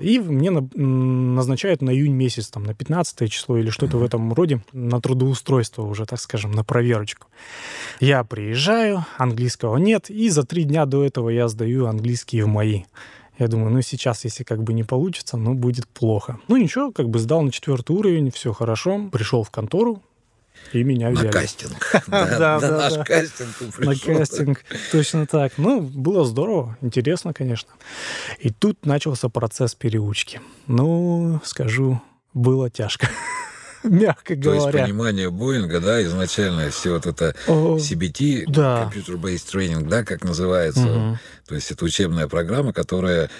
И 0.00 0.18
мне 0.18 0.50
на- 0.50 0.68
назначают 0.74 1.80
на 1.80 1.90
июнь 1.90 2.14
месяц, 2.14 2.48
там, 2.48 2.64
на 2.64 2.74
15 2.74 3.30
число 3.30 3.56
или 3.56 3.70
что-то 3.70 3.98
в 3.98 4.04
этом 4.04 4.32
роде, 4.32 4.60
на 4.72 5.00
трудоустройство 5.00 5.82
уже, 5.82 6.04
так 6.06 6.20
скажем, 6.20 6.52
на 6.52 6.64
проверочку. 6.64 7.28
Я 8.00 8.24
приезжаю, 8.24 9.06
английского 9.16 9.76
нет, 9.76 10.10
и 10.10 10.28
за 10.28 10.42
три 10.42 10.64
дня 10.64 10.84
до 10.86 11.04
этого 11.04 11.30
я 11.30 11.48
сдаю 11.48 11.86
английский 11.86 12.42
в 12.42 12.48
мои. 12.48 12.82
Я 13.38 13.48
думаю, 13.48 13.72
ну 13.72 13.80
сейчас, 13.82 14.24
если 14.24 14.44
как 14.44 14.62
бы 14.62 14.72
не 14.72 14.84
получится, 14.84 15.36
ну 15.36 15.54
будет 15.54 15.88
плохо. 15.88 16.38
Ну 16.48 16.56
ничего, 16.56 16.92
как 16.92 17.08
бы 17.08 17.18
сдал 17.18 17.42
на 17.42 17.50
четвертый 17.50 17.96
уровень, 17.96 18.30
все 18.30 18.52
хорошо. 18.52 19.08
Пришел 19.10 19.42
в 19.42 19.50
контору, 19.50 20.02
и 20.72 20.82
меня 20.82 21.10
На 21.10 21.20
взяли. 21.20 21.32
кастинг. 21.32 21.92
Да, 22.08 22.26
Да, 22.38 22.60
да, 22.60 22.90
на 22.90 23.04
кастинг 23.04 23.78
На 23.78 23.94
кастинг, 23.94 24.64
точно 24.90 25.26
так. 25.26 25.52
Ну, 25.58 25.80
было 25.80 26.24
здорово, 26.24 26.76
интересно, 26.80 27.32
конечно. 27.32 27.70
И 28.38 28.50
тут 28.50 28.86
начался 28.86 29.28
процесс 29.28 29.74
переучки. 29.74 30.40
Ну, 30.66 31.40
скажу, 31.44 32.00
было 32.34 32.70
тяжко. 32.70 33.08
мягко 33.84 34.34
говоря. 34.36 34.60
То 34.60 34.68
есть 34.78 34.84
понимание 34.86 35.30
Боинга, 35.30 35.80
да, 35.80 36.02
изначально 36.02 36.70
все 36.70 36.92
вот 36.94 37.06
это 37.06 37.34
CBT, 37.46 38.44
да. 38.46 38.90
Computer-Based 38.94 39.52
Training, 39.52 39.88
да, 39.88 40.04
как 40.04 40.24
называется. 40.24 40.80
Мгм. 40.82 41.18
То 41.46 41.54
есть 41.54 41.70
это 41.70 41.84
учебная 41.84 42.28
программа, 42.28 42.72
которая 42.72 43.30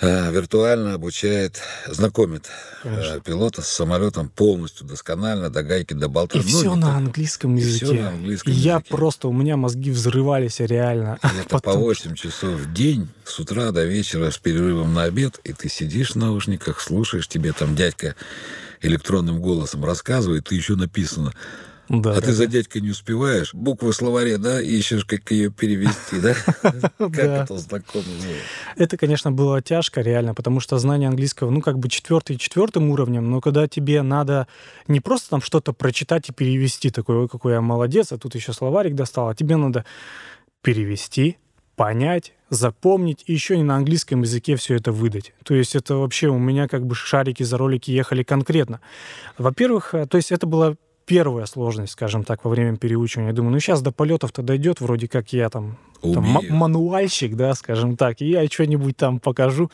виртуально 0.00 0.94
обучает, 0.94 1.60
знакомит 1.86 2.46
Конечно. 2.82 3.20
пилота 3.20 3.62
с 3.62 3.68
самолетом 3.68 4.28
полностью, 4.30 4.86
досконально, 4.86 5.50
до 5.50 5.62
гайки, 5.62 5.92
до 5.92 6.08
болта. 6.08 6.38
И 6.38 6.40
Ну, 6.42 6.46
все 6.46 6.74
на 6.74 6.86
так. 6.88 6.96
английском 6.96 7.56
И 7.56 7.60
языке. 7.60 7.84
всё 7.86 7.94
на 7.94 8.08
английском 8.08 8.52
И 8.52 8.56
я 8.56 8.74
языке. 8.76 8.88
просто, 8.90 9.28
у 9.28 9.32
меня 9.32 9.56
мозги 9.56 9.90
взрывались 9.90 10.60
реально. 10.60 11.18
Это 11.22 11.32
по 11.50 11.60
Потом- 11.60 11.82
8 11.82 12.14
часов 12.14 12.54
в 12.60 12.72
день, 12.72 13.08
с 13.24 13.38
утра 13.38 13.70
до 13.72 13.84
вечера, 13.84 14.30
с 14.30 14.38
перерывом 14.38 14.94
на 14.94 15.02
обед, 15.04 15.38
и 15.44 15.52
ты 15.52 15.68
сидишь 15.68 16.12
в 16.12 16.16
наушниках, 16.16 16.80
слушаешь, 16.80 17.28
тебе 17.28 17.52
там 17.52 17.76
дядька 17.76 18.14
электронным 18.82 19.40
голосом 19.40 19.84
рассказывает, 19.84 20.46
ты 20.48 20.54
еще 20.54 20.76
написано. 20.76 21.32
Да, 21.90 22.12
а 22.12 22.14
да, 22.14 22.20
ты 22.20 22.32
за 22.32 22.46
дядькой 22.46 22.82
не 22.82 22.90
успеваешь, 22.90 23.52
буквы 23.52 23.90
в 23.90 23.96
словаре, 23.96 24.38
да, 24.38 24.62
ищешь, 24.62 25.04
как 25.04 25.28
ее 25.32 25.50
перевести, 25.50 26.20
да? 26.22 26.34
Как 26.62 27.18
это 27.18 27.58
знакомо 27.58 28.04
было. 28.04 28.36
Это, 28.76 28.96
конечно, 28.96 29.32
было 29.32 29.60
тяжко, 29.60 30.00
реально, 30.00 30.32
потому 30.32 30.60
что 30.60 30.78
знание 30.78 31.08
английского, 31.08 31.50
ну, 31.50 31.60
как 31.60 31.80
бы 31.80 31.88
четвертый 31.88 32.36
четвертым 32.36 32.90
уровнем, 32.90 33.28
но 33.28 33.40
когда 33.40 33.66
тебе 33.66 34.02
надо 34.02 34.46
не 34.86 35.00
просто 35.00 35.30
там 35.30 35.42
что-то 35.42 35.72
прочитать 35.72 36.28
и 36.28 36.32
перевести, 36.32 36.90
такой, 36.90 37.16
ой, 37.16 37.28
какой 37.28 37.54
я 37.54 37.60
молодец, 37.60 38.12
а 38.12 38.18
тут 38.18 38.36
еще 38.36 38.52
словарик 38.52 38.94
достал, 38.94 39.28
а 39.28 39.34
тебе 39.34 39.56
надо 39.56 39.84
перевести, 40.62 41.38
понять, 41.74 42.34
запомнить 42.50 43.24
и 43.26 43.32
еще 43.32 43.56
не 43.56 43.64
на 43.64 43.74
английском 43.74 44.22
языке 44.22 44.54
все 44.54 44.76
это 44.76 44.92
выдать. 44.92 45.32
То 45.42 45.54
есть 45.54 45.74
это 45.74 45.96
вообще 45.96 46.28
у 46.28 46.38
меня 46.38 46.68
как 46.68 46.86
бы 46.86 46.94
шарики 46.94 47.42
за 47.42 47.58
ролики 47.58 47.90
ехали 47.90 48.22
конкретно. 48.22 48.80
Во-первых, 49.38 49.92
э, 49.94 50.06
то 50.06 50.18
есть 50.18 50.30
это 50.30 50.46
была 50.46 50.76
первая 51.10 51.44
сложность, 51.46 51.94
скажем 51.94 52.22
так, 52.22 52.44
во 52.44 52.50
время 52.50 52.76
переучивания. 52.76 53.30
Я 53.30 53.34
думаю, 53.34 53.50
ну 53.50 53.58
сейчас 53.58 53.82
до 53.82 53.90
полетов-то 53.90 54.42
дойдет, 54.42 54.80
вроде 54.80 55.08
как 55.08 55.32
я 55.32 55.50
там, 55.50 55.76
там 56.00 56.22
мануальщик, 56.50 57.34
да, 57.34 57.52
скажем 57.54 57.96
так, 57.96 58.20
и 58.22 58.30
я 58.30 58.46
что-нибудь 58.46 58.96
там 58.96 59.18
покажу, 59.18 59.72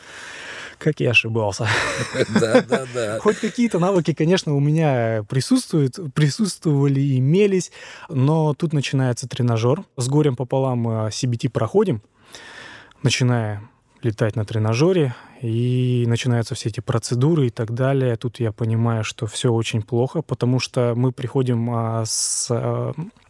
как 0.79 0.99
я 0.99 1.11
ошибался. 1.11 1.67
Да, 2.39 2.63
да, 2.67 2.85
да. 2.91 3.19
Хоть 3.21 3.37
какие-то 3.37 3.77
навыки, 3.77 4.15
конечно, 4.15 4.55
у 4.55 4.59
меня 4.59 5.23
присутствуют, 5.29 5.99
присутствовали, 6.15 7.19
имелись, 7.19 7.71
но 8.09 8.55
тут 8.55 8.73
начинается 8.73 9.27
тренажер. 9.27 9.83
С 9.95 10.07
горем 10.07 10.35
пополам 10.35 10.79
мы 10.79 10.91
CBT 11.09 11.51
проходим, 11.51 12.01
начиная 13.03 13.61
летать 14.03 14.35
на 14.35 14.45
тренажере, 14.45 15.15
и 15.41 16.05
начинаются 16.07 16.55
все 16.55 16.69
эти 16.69 16.79
процедуры 16.79 17.47
и 17.47 17.49
так 17.49 17.71
далее. 17.71 18.15
Тут 18.15 18.39
я 18.39 18.51
понимаю, 18.51 19.03
что 19.03 19.27
все 19.27 19.51
очень 19.51 19.81
плохо, 19.81 20.21
потому 20.21 20.59
что 20.59 20.93
мы 20.95 21.11
приходим 21.11 21.69
а, 21.71 22.03
с... 22.05 22.49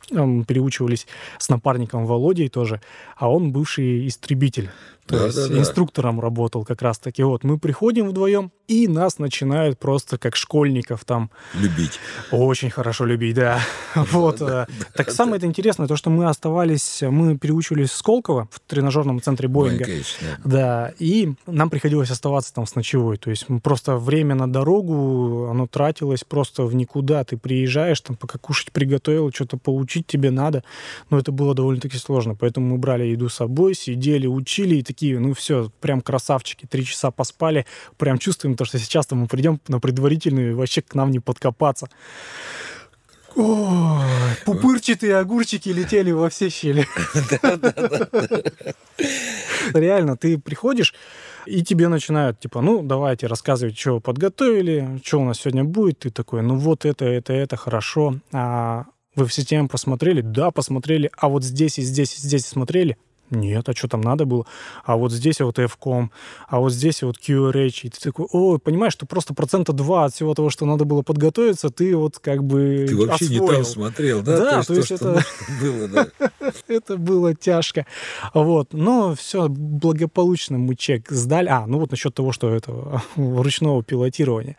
переучивались 0.10 1.08
с 1.38 1.50
напарником 1.50 2.06
Володей 2.06 2.50
тоже, 2.50 2.82
а 3.18 3.30
он 3.32 3.52
бывший 3.52 4.08
истребитель. 4.08 4.70
То 5.06 5.18
Да, 5.20 5.26
есть 5.28 5.38
да, 5.38 5.48
да. 5.48 5.60
инструктором 5.60 6.20
работал 6.20 6.66
как 6.66 6.82
раз-таки. 6.82 7.24
Вот 7.24 7.46
мы 7.46 7.58
приходим 7.58 8.10
вдвоем, 8.10 8.52
и 8.68 8.90
нас 8.90 9.20
начинают 9.20 9.80
просто 9.80 10.18
как 10.18 10.36
школьников 10.36 11.06
там 11.06 11.32
Любить. 11.54 11.98
очень 12.30 12.70
хорошо 12.70 13.06
любить, 13.06 13.36
да. 13.36 13.62
Вот. 13.96 14.42
э, 14.42 14.66
Так 14.96 15.10
самое 15.12 15.38
это 15.38 15.46
интересное, 15.46 15.88
то, 15.88 15.96
что 15.96 16.10
мы 16.10 16.26
оставались, 16.28 17.02
мы 17.04 17.38
переучивались 17.38 17.92
в 17.92 17.96
Сколково, 17.96 18.50
в 18.52 18.60
тренажерном 18.60 19.22
центре 19.22 19.48
Боинга. 19.48 19.86
Боинг 19.86 19.98
Эйч, 20.00 20.18
да. 20.20 20.38
Да, 20.44 20.94
и 21.00 21.34
нам 21.46 21.70
приходилось 21.70 22.12
оставаться 22.12 22.54
там 22.54 22.66
с 22.68 22.76
ночевой. 22.76 23.16
То 23.16 23.30
есть 23.30 23.46
просто 23.64 23.96
время 23.96 24.36
на 24.36 24.52
дорогу, 24.52 25.48
оно 25.50 25.68
тратилось 25.68 26.26
просто 26.26 26.64
в 26.64 26.76
никуда. 26.76 27.24
Ты 27.24 27.38
приезжаешь, 27.38 28.02
там 28.02 28.18
пока 28.18 28.38
кушать 28.40 28.74
приготовил, 28.74 29.32
что-то 29.32 29.56
поучить 29.98 30.08
тебе 30.08 30.32
надо. 30.32 30.64
Но 31.10 31.20
это 31.20 31.32
было 31.32 31.54
довольно-таки 31.54 31.98
сложно. 31.98 32.36
Поэтому 32.36 32.68
мы 32.68 32.78
брали 32.78 33.06
еду 33.06 33.30
с 33.30 33.36
собой, 33.36 33.74
сидели, 33.74 34.28
учили 34.28 34.76
и 34.76 34.84
такие, 34.84 35.20
ну 35.20 35.34
все, 35.34 35.72
прям 35.82 36.02
красавчики. 36.02 36.66
Три 36.66 36.86
часа 36.86 37.12
поспали, 37.12 37.66
прям 37.98 38.18
чувствуем 38.18 38.56
то, 38.56 38.66
что 38.66 38.80
сейчас-то 38.80 39.16
мы 39.16 39.28
придем 39.28 39.60
на 39.68 39.80
предварительную 39.80 40.52
и 40.52 40.54
вообще 40.54 40.82
к 40.82 40.96
нам 40.96 41.12
не 41.12 41.20
подкопаться. 41.20 41.88
Ой, 43.36 44.36
пупырчатые 44.46 45.18
огурчики 45.18 45.70
летели 45.70 46.12
во 46.12 46.28
все 46.30 46.50
щели. 46.50 46.88
Реально, 49.74 50.18
ты 50.18 50.40
приходишь, 50.40 50.96
и 51.46 51.62
тебе 51.62 51.88
начинают, 51.88 52.40
типа, 52.40 52.62
ну, 52.62 52.82
давайте 52.82 53.28
рассказывать, 53.28 53.78
что 53.78 53.94
вы 53.94 54.02
подготовили, 54.02 55.00
что 55.04 55.20
у 55.20 55.26
нас 55.26 55.38
сегодня 55.38 55.64
будет. 55.64 56.00
Ты 56.00 56.10
такой, 56.10 56.42
ну, 56.42 56.56
вот 56.58 56.86
это, 56.86 57.06
это, 57.06 57.34
это, 57.34 57.58
хорошо. 57.58 58.16
А 58.34 58.86
вы 59.18 59.26
в 59.26 59.34
систему 59.34 59.68
посмотрели? 59.68 60.22
Да, 60.22 60.52
посмотрели. 60.52 61.12
А 61.18 61.28
вот 61.28 61.44
здесь 61.44 61.78
и 61.80 61.82
здесь 61.82 62.18
и 62.18 62.22
здесь 62.22 62.46
смотрели? 62.46 62.98
Нет, 63.30 63.68
а 63.68 63.74
что 63.76 63.90
там 63.90 64.00
надо 64.00 64.24
было? 64.24 64.46
А 64.86 64.96
вот 64.96 65.12
здесь 65.12 65.42
вот 65.42 65.60
FCOM, 65.60 66.12
а 66.48 66.60
вот 66.62 66.72
здесь 66.72 67.04
вот 67.04 67.18
QRH. 67.18 67.80
И 67.84 67.90
ты 67.90 68.00
такой, 68.00 68.26
о, 68.32 68.58
понимаешь, 68.58 68.94
что 68.94 69.06
просто 69.06 69.34
процента 69.34 69.74
2 69.74 70.06
от 70.06 70.14
всего 70.14 70.34
того, 70.34 70.50
что 70.50 70.66
надо 70.66 70.86
было 70.86 71.02
подготовиться, 71.02 71.70
ты 71.70 71.94
вот 71.98 72.20
как 72.20 72.42
бы 72.46 72.86
Ты 72.88 72.96
вообще 72.96 73.28
не 73.28 73.36
освоил. 73.40 73.54
там 73.56 73.66
смотрел, 73.66 74.22
да? 74.22 74.38
Да, 74.38 74.64
то 74.64 74.74
есть 74.76 74.88
то, 74.88 74.96
что 74.96 74.96
это- 74.96 75.14
нужно 75.16 75.28
было, 75.62 75.88
да. 75.90 76.52
Это 76.70 76.96
было 76.96 77.36
тяжко. 77.36 77.86
Вот. 78.34 78.72
Но 78.72 79.14
все 79.16 79.50
благополучно 79.50 80.58
мы 80.58 80.76
чек 80.76 81.10
сдали. 81.10 81.50
А, 81.50 81.66
ну 81.68 81.80
вот 81.80 81.92
насчет 81.92 82.14
того, 82.14 82.32
что 82.32 82.50
это 82.54 83.02
ручного 83.18 83.84
пилотирования. 83.84 84.56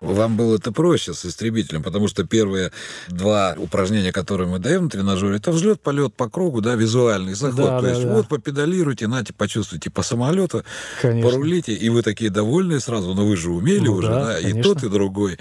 Вам 0.00 0.36
было 0.36 0.56
это 0.56 0.72
проще 0.72 1.14
с 1.14 1.24
истребителем, 1.24 1.82
потому 1.82 2.08
что 2.08 2.24
первые 2.24 2.72
два 3.08 3.54
упражнения, 3.58 4.12
которые 4.12 4.48
мы 4.48 4.58
даем 4.58 4.84
на 4.84 4.90
тренажере, 4.90 5.36
это 5.36 5.50
взлет, 5.50 5.80
полет 5.80 6.14
по 6.14 6.28
кругу, 6.28 6.60
да, 6.60 6.74
визуальный 6.74 7.34
заход. 7.34 7.56
Да, 7.56 7.80
То 7.80 7.82
да, 7.82 7.90
есть 7.90 8.02
да. 8.04 8.14
вот 8.14 8.28
попедалируйте, 8.28 9.08
нате, 9.08 9.32
почувствуйте 9.32 9.90
по 9.90 10.02
самолету, 10.02 10.64
Конечно. 11.02 11.30
порулите, 11.30 11.72
и 11.72 11.88
вы 11.88 12.02
такие 12.02 12.30
довольные 12.30 12.80
сразу, 12.80 13.14
но 13.14 13.26
вы 13.26 13.36
же 13.36 13.50
умели 13.50 13.86
Ну 13.86 13.94
уже, 13.94 14.08
да, 14.08 14.24
да, 14.26 14.38
и 14.38 14.62
тот, 14.62 14.82
и 14.82 14.88
другой. 14.88 15.38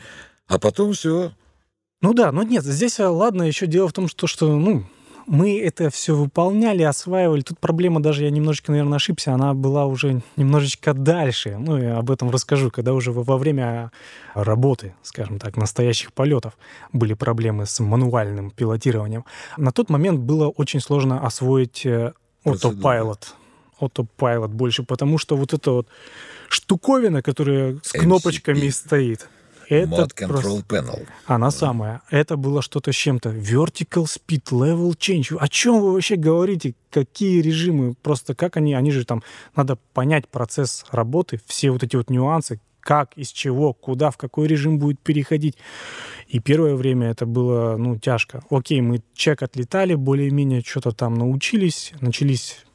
А 0.48 0.60
потом 0.60 0.94
все. 0.94 1.32
Ну 2.02 2.14
да, 2.14 2.32
но 2.32 2.44
нет, 2.44 2.64
здесь, 2.64 3.00
а, 3.00 3.12
ладно, 3.12 3.44
еще 3.44 3.68
дело 3.68 3.88
в 3.88 3.94
том, 3.94 4.08
что, 4.08 4.28
что 4.28 4.56
ну, 4.56 4.86
мы 5.28 5.60
это 5.60 5.90
все 5.90 6.16
выполняли, 6.16 6.84
осваивали. 6.84 7.42
Тут 7.42 7.60
проблема 7.60 8.02
даже, 8.02 8.24
я 8.24 8.32
немножечко, 8.32 8.72
наверное, 8.72 8.96
ошибся, 8.96 9.34
она 9.34 9.54
была 9.54 9.86
уже 9.86 10.22
немножечко 10.38 10.94
дальше. 10.94 11.58
Ну, 11.60 11.78
я 11.78 11.98
об 11.98 12.10
этом 12.10 12.32
расскажу, 12.32 12.72
когда 12.72 12.94
уже 12.94 13.12
во, 13.12 13.38
время 13.38 13.92
работы, 14.34 14.96
скажем 15.04 15.38
так, 15.38 15.58
настоящих 15.58 16.14
полетов 16.14 16.58
были 16.94 17.14
проблемы 17.14 17.66
с 17.66 17.80
мануальным 17.82 18.52
пилотированием. 18.52 19.26
На 19.58 19.72
тот 19.72 19.90
момент 19.90 20.22
было 20.22 20.48
очень 20.48 20.80
сложно 20.80 21.26
освоить 21.26 21.86
э, 21.86 22.14
автопайлот. 22.46 23.36
Autopilot 23.82 24.48
больше, 24.48 24.84
потому 24.84 25.18
что 25.18 25.36
вот 25.36 25.54
эта 25.54 25.72
вот 25.72 25.88
штуковина, 26.48 27.22
которая 27.22 27.80
с 27.84 27.94
MCP. 27.94 28.00
кнопочками 28.00 28.70
стоит, 28.70 29.30
это 29.70 30.04
Mod 30.04 30.28
просто... 30.28 30.48
Control 30.50 30.66
Panel. 30.66 31.08
Она 31.26 31.52
самая. 31.52 32.02
Это 32.10 32.38
было 32.38 32.62
что-то 32.62 32.92
с 32.92 32.96
чем-то. 32.96 33.30
Vertical 33.30 34.06
speed, 34.06 34.52
level 34.52 34.98
change. 34.98 35.38
О 35.38 35.48
чем 35.48 35.80
вы 35.82 35.94
вообще 35.94 36.16
говорите? 36.16 36.76
Какие 36.90 37.42
режимы? 37.42 37.96
Просто 38.02 38.36
как 38.36 38.58
они? 38.58 38.74
Они 38.74 38.92
же 38.92 39.06
там... 39.06 39.24
Надо 39.56 39.78
понять 39.94 40.28
процесс 40.28 40.86
работы, 40.92 41.40
все 41.46 41.72
вот 41.72 41.84
эти 41.84 41.96
вот 41.96 42.10
нюансы, 42.10 42.60
как, 42.80 43.18
из 43.18 43.30
чего, 43.32 43.74
куда, 43.74 44.12
в 44.12 44.18
какой 44.18 44.48
режим 44.48 44.80
будет 44.80 45.00
переходить. 45.02 45.58
И 46.30 46.40
первое 46.40 46.76
время 46.76 47.10
это 47.10 47.26
было, 47.26 47.76
ну, 47.76 47.98
тяжко. 47.98 48.44
Окей, 48.50 48.80
мы 48.80 49.02
чек 49.14 49.44
отлетали, 49.44 49.96
более-менее 49.96 50.62
что-то 50.66 50.92
там 50.94 51.16
научились, 51.16 51.92
начались. 52.00 52.66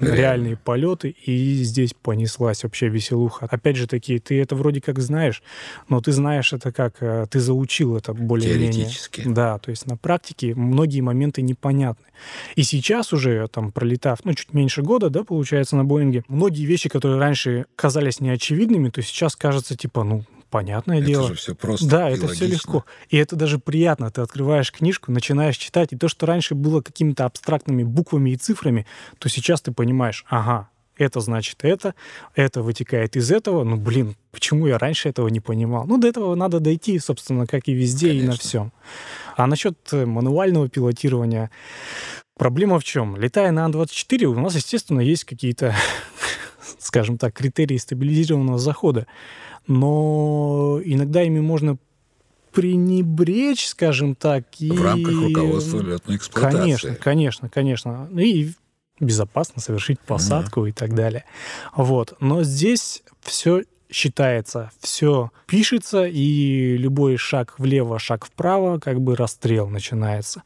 Реальные 0.00 0.56
полеты, 0.56 1.10
и 1.10 1.62
здесь 1.62 1.94
понеслась 1.94 2.64
вообще 2.64 2.88
веселуха. 2.88 3.46
Опять 3.50 3.76
же 3.76 3.86
таки, 3.86 4.18
ты 4.18 4.40
это 4.40 4.54
вроде 4.54 4.80
как 4.80 4.98
знаешь, 4.98 5.42
но 5.88 6.00
ты 6.00 6.12
знаешь 6.12 6.52
это 6.52 6.72
как, 6.72 6.96
э, 7.00 7.26
ты 7.30 7.40
заучил 7.40 7.96
это 7.96 8.12
более-менее. 8.14 8.72
Теоретически. 8.72 9.22
Да, 9.26 9.58
то 9.58 9.70
есть 9.70 9.86
на 9.86 9.96
практике 9.96 10.54
многие 10.54 11.00
моменты 11.00 11.42
непонятны. 11.42 12.06
И 12.54 12.62
сейчас 12.62 13.12
уже, 13.12 13.46
там, 13.48 13.72
пролетав, 13.72 14.20
ну, 14.24 14.34
чуть 14.34 14.52
меньше 14.52 14.82
года, 14.82 15.10
да, 15.10 15.24
получается, 15.24 15.76
на 15.76 15.84
Боинге, 15.84 16.24
многие 16.28 16.64
вещи, 16.64 16.88
которые 16.88 17.18
раньше 17.18 17.66
казались 17.76 18.20
неочевидными, 18.20 18.88
то 18.90 19.02
сейчас 19.02 19.36
кажется, 19.36 19.76
типа, 19.76 20.04
ну, 20.04 20.24
понятное 20.50 20.98
Это 20.98 21.06
дело. 21.06 21.28
же 21.28 21.34
все 21.34 21.54
просто. 21.54 21.88
Да, 21.88 22.08
это 22.08 22.28
все 22.28 22.44
логично. 22.44 22.54
легко. 22.54 22.84
И 23.08 23.16
это 23.16 23.36
даже 23.36 23.58
приятно. 23.58 24.10
Ты 24.10 24.20
открываешь 24.20 24.72
книжку, 24.72 25.12
начинаешь 25.12 25.56
читать, 25.56 25.92
и 25.92 25.96
то, 25.96 26.08
что 26.08 26.26
раньше 26.26 26.54
было 26.54 26.80
какими-то 26.80 27.24
абстрактными 27.24 27.82
буквами 27.82 28.30
и 28.30 28.36
цифрами, 28.36 28.86
то 29.18 29.28
сейчас 29.28 29.60
ты 29.60 29.72
понимаешь, 29.72 30.24
ага, 30.28 30.68
это 30.96 31.20
значит 31.20 31.58
это, 31.62 31.94
это 32.34 32.62
вытекает 32.62 33.16
из 33.16 33.30
этого. 33.30 33.64
Ну, 33.64 33.76
блин, 33.76 34.16
почему 34.32 34.66
я 34.66 34.78
раньше 34.78 35.08
этого 35.08 35.28
не 35.28 35.40
понимал? 35.40 35.86
Ну, 35.86 35.98
до 35.98 36.08
этого 36.08 36.34
надо 36.34 36.60
дойти, 36.60 36.98
собственно, 36.98 37.46
как 37.46 37.68
и 37.68 37.74
везде, 37.74 38.12
и 38.12 38.20
на 38.20 38.28
Конечно. 38.28 38.42
всем. 38.48 38.72
А 39.36 39.46
насчет 39.46 39.76
э, 39.92 40.06
мануального 40.06 40.68
пилотирования, 40.68 41.50
проблема 42.38 42.78
в 42.78 42.84
чем? 42.84 43.16
Летая 43.16 43.50
на 43.50 43.66
Ан-24, 43.66 44.24
у 44.24 44.40
нас, 44.40 44.54
естественно, 44.54 45.00
есть 45.00 45.24
какие-то, 45.24 45.74
скажем 46.78 47.18
так, 47.18 47.34
критерии 47.34 47.76
стабилизированного 47.76 48.58
захода. 48.58 49.06
Но 49.66 50.80
иногда 50.84 51.22
ими 51.22 51.40
можно 51.40 51.78
пренебречь, 52.52 53.66
скажем 53.66 54.14
так. 54.14 54.44
И... 54.60 54.70
В 54.70 54.82
рамках 54.82 55.14
руководства 55.14 55.80
летной 55.80 56.16
эксплуатации. 56.16 56.58
Конечно, 56.58 56.94
конечно, 56.94 57.48
конечно. 57.48 58.08
Ну 58.10 58.20
И 58.20 58.52
безопасно 58.98 59.60
совершить 59.60 60.00
посадку 60.00 60.64
mm-hmm. 60.64 60.70
и 60.70 60.72
так 60.72 60.94
далее. 60.94 61.24
Вот. 61.74 62.14
Но 62.20 62.42
здесь 62.44 63.02
все 63.20 63.62
считается, 63.90 64.70
все 64.80 65.30
пишется, 65.46 66.06
и 66.06 66.76
любой 66.76 67.16
шаг 67.16 67.54
влево, 67.58 67.98
шаг 67.98 68.26
вправо, 68.26 68.78
как 68.78 69.00
бы 69.00 69.16
расстрел 69.16 69.68
начинается. 69.68 70.42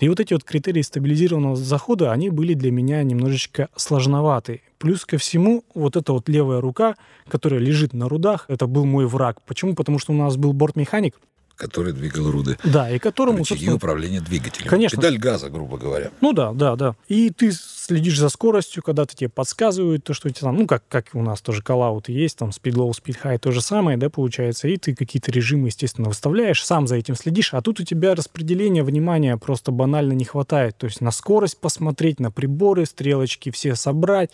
И 0.00 0.08
вот 0.08 0.20
эти 0.20 0.32
вот 0.32 0.44
критерии 0.44 0.82
стабилизированного 0.82 1.56
захода, 1.56 2.12
они 2.12 2.30
были 2.30 2.54
для 2.54 2.70
меня 2.70 3.02
немножечко 3.02 3.68
сложноваты. 3.76 4.62
Плюс 4.78 5.04
ко 5.04 5.18
всему, 5.18 5.64
вот 5.74 5.96
эта 5.96 6.12
вот 6.12 6.28
левая 6.28 6.60
рука, 6.60 6.96
которая 7.28 7.60
лежит 7.60 7.92
на 7.94 8.08
рудах, 8.08 8.44
это 8.48 8.66
был 8.66 8.84
мой 8.84 9.06
враг. 9.06 9.40
Почему? 9.42 9.74
Потому 9.74 9.98
что 9.98 10.12
у 10.12 10.16
нас 10.16 10.36
был 10.36 10.52
бортмеханик, 10.52 11.14
который 11.56 11.92
двигал 11.92 12.30
руды. 12.30 12.58
Да, 12.64 12.90
и 12.90 12.98
которому, 12.98 13.38
Рычаги 13.38 13.70
управления 13.70 14.20
двигателем. 14.20 14.68
Конечно. 14.68 15.00
Педаль 15.00 15.18
газа, 15.18 15.50
грубо 15.50 15.78
говоря. 15.78 16.10
Ну 16.20 16.32
да, 16.32 16.52
да, 16.52 16.76
да. 16.76 16.96
И 17.08 17.30
ты 17.30 17.52
следишь 17.84 18.18
за 18.18 18.28
скоростью, 18.28 18.82
когда-то 18.82 19.14
тебе 19.14 19.28
подсказывают 19.28 20.04
то, 20.04 20.14
что 20.14 20.30
тебе 20.30 20.40
там, 20.40 20.56
ну, 20.56 20.66
как, 20.66 20.82
как 20.88 21.08
у 21.12 21.22
нас 21.22 21.40
тоже 21.40 21.62
коллауты 21.62 22.12
есть, 22.12 22.38
там, 22.38 22.48
speed 22.48 22.74
low, 22.74 22.90
speed 22.90 23.18
high, 23.22 23.38
то 23.38 23.52
же 23.52 23.60
самое, 23.60 23.98
да, 23.98 24.08
получается, 24.08 24.68
и 24.68 24.76
ты 24.76 24.94
какие-то 24.94 25.30
режимы, 25.30 25.68
естественно, 25.68 26.08
выставляешь, 26.08 26.64
сам 26.64 26.86
за 26.86 26.96
этим 26.96 27.14
следишь, 27.14 27.52
а 27.52 27.60
тут 27.60 27.80
у 27.80 27.84
тебя 27.84 28.14
распределения 28.14 28.82
внимания 28.82 29.36
просто 29.36 29.70
банально 29.70 30.12
не 30.12 30.24
хватает, 30.24 30.78
то 30.78 30.86
есть 30.86 31.00
на 31.00 31.10
скорость 31.10 31.58
посмотреть, 31.58 32.20
на 32.20 32.30
приборы, 32.30 32.86
стрелочки 32.86 33.50
все 33.50 33.74
собрать, 33.74 34.30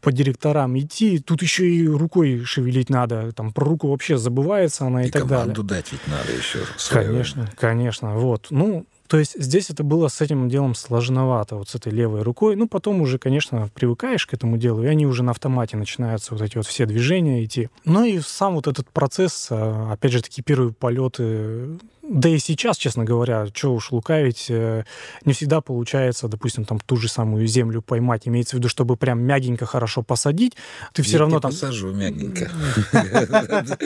по 0.00 0.12
директорам 0.12 0.78
идти, 0.78 1.18
тут 1.18 1.42
еще 1.42 1.68
и 1.68 1.86
рукой 1.88 2.44
шевелить 2.44 2.90
надо, 2.90 3.32
там, 3.32 3.52
про 3.52 3.64
руку 3.64 3.88
вообще 3.88 4.18
забывается 4.18 4.86
она 4.86 5.04
и, 5.04 5.08
и 5.08 5.10
так 5.10 5.26
далее. 5.26 5.54
команду 5.54 5.62
дать 5.62 5.92
ведь 5.92 6.06
надо 6.06 6.32
еще. 6.32 6.60
Конечно, 6.90 7.42
время. 7.42 7.56
конечно, 7.56 8.18
вот, 8.18 8.48
ну, 8.50 8.86
то 9.10 9.18
есть 9.18 9.34
здесь 9.36 9.70
это 9.70 9.82
было 9.82 10.06
с 10.06 10.20
этим 10.20 10.48
делом 10.48 10.76
сложновато, 10.76 11.56
вот 11.56 11.68
с 11.68 11.74
этой 11.74 11.90
левой 11.90 12.22
рукой. 12.22 12.54
Ну, 12.54 12.68
потом 12.68 13.00
уже, 13.00 13.18
конечно, 13.18 13.68
привыкаешь 13.74 14.24
к 14.24 14.34
этому 14.34 14.56
делу, 14.56 14.84
и 14.84 14.86
они 14.86 15.04
уже 15.04 15.24
на 15.24 15.32
автомате 15.32 15.76
начинаются 15.76 16.32
вот 16.32 16.42
эти 16.42 16.56
вот 16.56 16.64
все 16.64 16.86
движения 16.86 17.44
идти. 17.44 17.70
Ну 17.84 18.04
и 18.04 18.20
сам 18.20 18.54
вот 18.54 18.68
этот 18.68 18.88
процесс, 18.90 19.48
а, 19.50 19.90
опять 19.94 20.12
же, 20.12 20.22
такие 20.22 20.44
первые 20.44 20.72
полеты 20.72 21.80
да 22.10 22.28
и 22.28 22.40
сейчас, 22.40 22.76
честно 22.76 23.04
говоря, 23.04 23.46
что 23.54 23.72
уж 23.72 23.92
лукавить, 23.92 24.46
э, 24.48 24.82
не 25.24 25.32
всегда 25.32 25.60
получается, 25.60 26.26
допустим, 26.26 26.64
там 26.64 26.80
ту 26.80 26.96
же 26.96 27.08
самую 27.08 27.46
землю 27.46 27.82
поймать. 27.82 28.26
Имеется 28.26 28.56
в 28.56 28.58
виду, 28.58 28.68
чтобы 28.68 28.96
прям 28.96 29.22
мягенько 29.22 29.64
хорошо 29.64 30.02
посадить. 30.02 30.54
Ты 30.92 31.02
все 31.02 31.18
равно 31.18 31.38
там... 31.38 31.52
посажу 31.52 31.92
мягенько. 31.92 32.50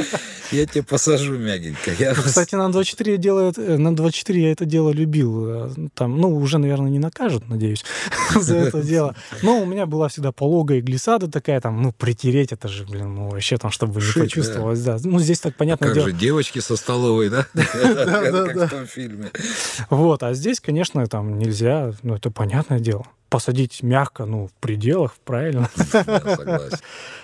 Я 0.52 0.66
тебе 0.66 0.82
посажу 0.82 1.36
мягенько. 1.36 1.92
Кстати, 2.14 2.54
на 2.54 2.72
24 2.72 3.18
делает, 3.18 3.58
э, 3.58 3.76
на 3.76 3.94
24 3.94 4.42
я 4.42 4.52
это 4.52 4.64
дело 4.64 4.88
любил. 4.88 5.46
Э, 5.46 5.70
там, 5.94 6.18
ну, 6.18 6.34
уже, 6.34 6.56
наверное, 6.56 6.90
не 6.90 6.98
накажут, 6.98 7.50
надеюсь, 7.50 7.84
за 8.40 8.56
это 8.56 8.82
дело. 8.82 9.14
Но 9.42 9.60
у 9.60 9.66
меня 9.66 9.84
была 9.84 10.08
всегда 10.08 10.32
пологая 10.32 10.80
глиссада 10.80 11.30
такая, 11.30 11.60
там, 11.60 11.82
ну, 11.82 11.92
притереть 11.92 12.52
это 12.52 12.68
же, 12.68 12.86
блин, 12.86 13.14
ну, 13.14 13.28
вообще 13.28 13.58
там, 13.58 13.70
чтобы 13.70 14.00
не 14.00 14.12
почувствовалось, 14.12 14.80
да. 14.80 14.96
Ну, 15.04 15.18
здесь 15.18 15.40
так 15.40 15.54
понятно 15.56 15.88
Как 15.88 16.02
же 16.02 16.12
девочки 16.12 16.60
со 16.60 16.76
столовой, 16.76 17.28
да? 17.28 17.46
как 18.21 18.56
в 18.56 18.71
том 18.71 18.87
фильме. 18.87 19.30
Вот, 19.90 20.23
а 20.23 20.35
здесь, 20.35 20.61
конечно, 20.61 21.06
там 21.06 21.38
нельзя, 21.38 21.92
ну, 22.02 22.14
это 22.14 22.30
понятное 22.30 22.78
дело. 22.78 23.06
Посадить 23.34 23.82
мягко, 23.82 24.26
ну, 24.26 24.46
в 24.46 24.52
пределах, 24.60 25.16
правильно. 25.24 25.68
согласен. 25.76 26.78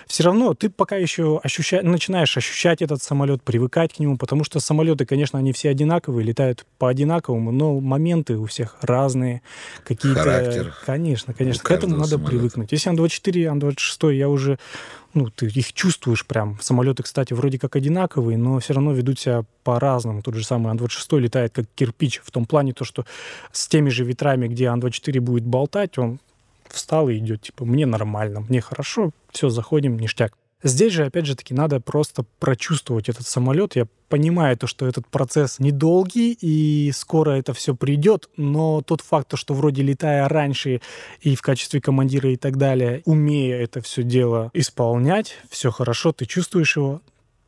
Все 0.09 0.25
равно 0.25 0.55
ты 0.55 0.69
пока 0.69 0.97
еще 0.97 1.41
начинаешь 1.45 2.37
ощущать 2.37 2.83
этот 2.83 3.01
самолет, 3.01 3.45
привыкать 3.45 3.95
к 3.95 4.01
нему, 4.01 4.19
потому 4.19 4.43
что 4.43 4.59
самолеты, 4.59 5.07
конечно, 5.07 5.39
они 5.39 5.53
все 5.53 5.71
одинаковые, 5.71 6.25
летают 6.25 6.67
по 6.79 6.89
одинаковому, 6.89 7.53
но 7.53 7.79
моменты 7.79 8.37
у 8.39 8.47
всех 8.47 8.77
разные. 8.81 9.43
Какие-то... 9.85 10.19
Характер. 10.19 10.75
Конечно, 10.85 11.33
конечно. 11.33 11.63
К 11.63 11.71
этому 11.71 11.95
надо 11.95 12.09
самолета. 12.09 12.29
привыкнуть. 12.29 12.73
Если 12.73 12.89
Ан-24, 12.89 13.47
Ан-26, 13.47 14.13
я 14.13 14.29
уже 14.29 14.59
ну, 15.13 15.29
ты 15.29 15.47
их 15.47 15.73
чувствуешь 15.73 16.25
прям. 16.25 16.59
Самолеты, 16.61 17.03
кстати, 17.03 17.33
вроде 17.33 17.59
как 17.59 17.75
одинаковые, 17.75 18.39
но 18.39 18.59
все 18.61 18.75
равно 18.75 18.93
ведут 18.93 19.19
себя 19.19 19.45
по-разному. 19.65 20.23
Тот 20.23 20.35
же 20.35 20.45
самый 20.45 20.71
Ан-26 20.71 21.19
летает 21.19 21.53
как 21.53 21.67
кирпич 21.75 22.21
в 22.25 22.31
том 22.31 22.47
плане, 22.47 22.73
то, 22.73 22.85
что 22.85 23.05
с 23.51 23.67
теми 23.67 23.89
же 23.89 24.05
ветрами, 24.05 24.47
где 24.47 24.67
Ан-24 24.67 25.21
будет 25.21 25.45
болтать, 25.45 25.99
он 26.01 26.19
встал 26.69 27.09
и 27.09 27.19
идет, 27.19 27.43
типа, 27.43 27.65
мне 27.65 27.87
нормально, 27.87 28.41
мне 28.41 28.61
хорошо, 28.61 29.11
все, 29.31 29.49
заходим, 29.49 29.99
ништяк. 29.99 30.35
Здесь 30.63 30.93
же, 30.93 31.07
опять 31.07 31.25
же 31.25 31.37
таки, 31.37 31.55
надо 31.55 31.81
просто 31.81 32.25
прочувствовать 32.39 33.09
этот 33.09 33.27
самолет. 33.27 33.77
Я 33.77 33.87
понимаю 34.11 34.59
то, 34.59 34.67
что 34.67 34.87
этот 34.87 35.07
процесс 35.07 35.59
недолгий, 35.59 36.37
и 36.39 36.93
скоро 36.95 37.31
это 37.31 37.55
все 37.55 37.75
придет, 37.75 38.29
но 38.37 38.83
тот 38.83 39.01
факт, 39.01 39.33
что 39.37 39.55
вроде 39.55 39.83
летая 39.83 40.29
раньше 40.29 40.83
и 41.23 41.35
в 41.35 41.41
качестве 41.41 41.81
командира 41.81 42.31
и 42.31 42.37
так 42.37 42.59
далее, 42.59 43.01
умея 43.07 43.59
это 43.59 43.81
все 43.81 44.03
дело 44.03 44.51
исполнять, 44.53 45.39
все 45.49 45.71
хорошо, 45.71 46.13
ты 46.13 46.27
чувствуешь 46.27 46.77
его, 46.77 47.01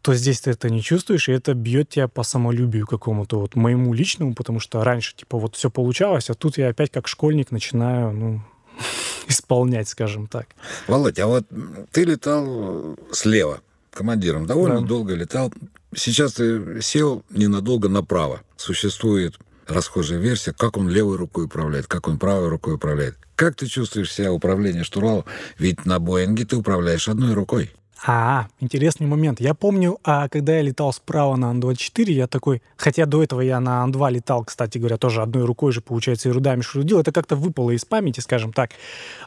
то 0.03 0.15
здесь 0.15 0.41
ты 0.41 0.51
это 0.51 0.69
не 0.69 0.83
чувствуешь, 0.83 1.29
и 1.29 1.33
это 1.33 1.55
бьет 1.55 1.91
тебя 1.91 2.09
по 2.09 2.25
самолюбию 2.25 2.87
какому-то 2.87 3.39
вот 3.39 3.55
моему 3.55 3.95
личному, 3.95 4.35
потому 4.35 4.59
что 4.59 4.83
раньше, 4.83 5.15
типа, 5.15 5.39
вот 5.39 5.55
все 5.55 5.71
получалось, 5.71 6.29
а 6.29 6.35
тут 6.35 6.59
я 6.59 6.69
опять 6.69 6.91
как 6.91 7.07
школьник 7.09 7.53
начинаю, 7.53 8.13
ну, 8.13 8.43
исполнять, 9.29 9.89
скажем 9.89 10.27
так. 10.27 10.49
Володь, 10.89 11.21
а 11.21 11.27
вот 11.29 11.47
ты 11.93 12.05
летал 12.05 12.97
слева 13.13 13.61
командиром, 13.93 14.47
довольно 14.47 14.81
да. 14.81 14.87
долго 14.87 15.15
летал. 15.15 15.53
Сейчас 15.95 16.35
ты 16.35 16.81
сел 16.83 17.23
ненадолго 17.31 17.89
направо. 17.89 18.43
Существует 18.57 19.39
расхожая 19.69 20.19
версия, 20.19 20.53
как 20.53 20.77
он 20.77 20.89
левой 20.89 21.17
рукой 21.17 21.45
управляет, 21.45 21.87
как 21.87 22.09
он 22.09 22.19
правой 22.19 22.49
рукой 22.49 22.75
управляет. 22.75 23.17
Как 23.37 23.55
ты 23.55 23.67
чувствуешь 23.67 24.13
себя 24.13 24.33
управление 24.33 24.85
штурвалом? 24.85 25.25
Ведь 25.59 25.85
на 25.85 25.99
Боинге 25.99 26.45
ты 26.45 26.57
управляешь 26.57 27.09
одной 27.09 27.35
рукой. 27.35 27.71
А, 28.05 28.49
интересный 28.59 29.07
момент. 29.07 29.41
Я 29.41 29.55
помню, 29.55 29.99
а 30.03 30.29
когда 30.29 30.57
я 30.57 30.63
летал 30.63 30.93
справа 30.93 31.37
на 31.37 31.51
Ан-24, 31.51 32.11
я 32.11 32.27
такой... 32.27 32.61
Хотя 32.77 33.07
до 33.07 33.23
этого 33.23 33.41
я 33.41 33.61
на 33.61 33.85
Ан-2 33.85 34.11
летал, 34.11 34.45
кстати 34.45 34.79
говоря, 34.79 34.97
тоже 34.97 35.23
одной 35.23 35.45
рукой 35.45 35.71
же, 35.71 35.81
получается, 35.81 36.29
и 36.29 36.33
рудами 36.33 36.63
шрудил. 36.63 36.99
Это 36.99 37.13
как-то 37.13 37.37
выпало 37.37 37.71
из 37.71 37.85
памяти, 37.85 38.19
скажем 38.19 38.53
так. 38.53 38.73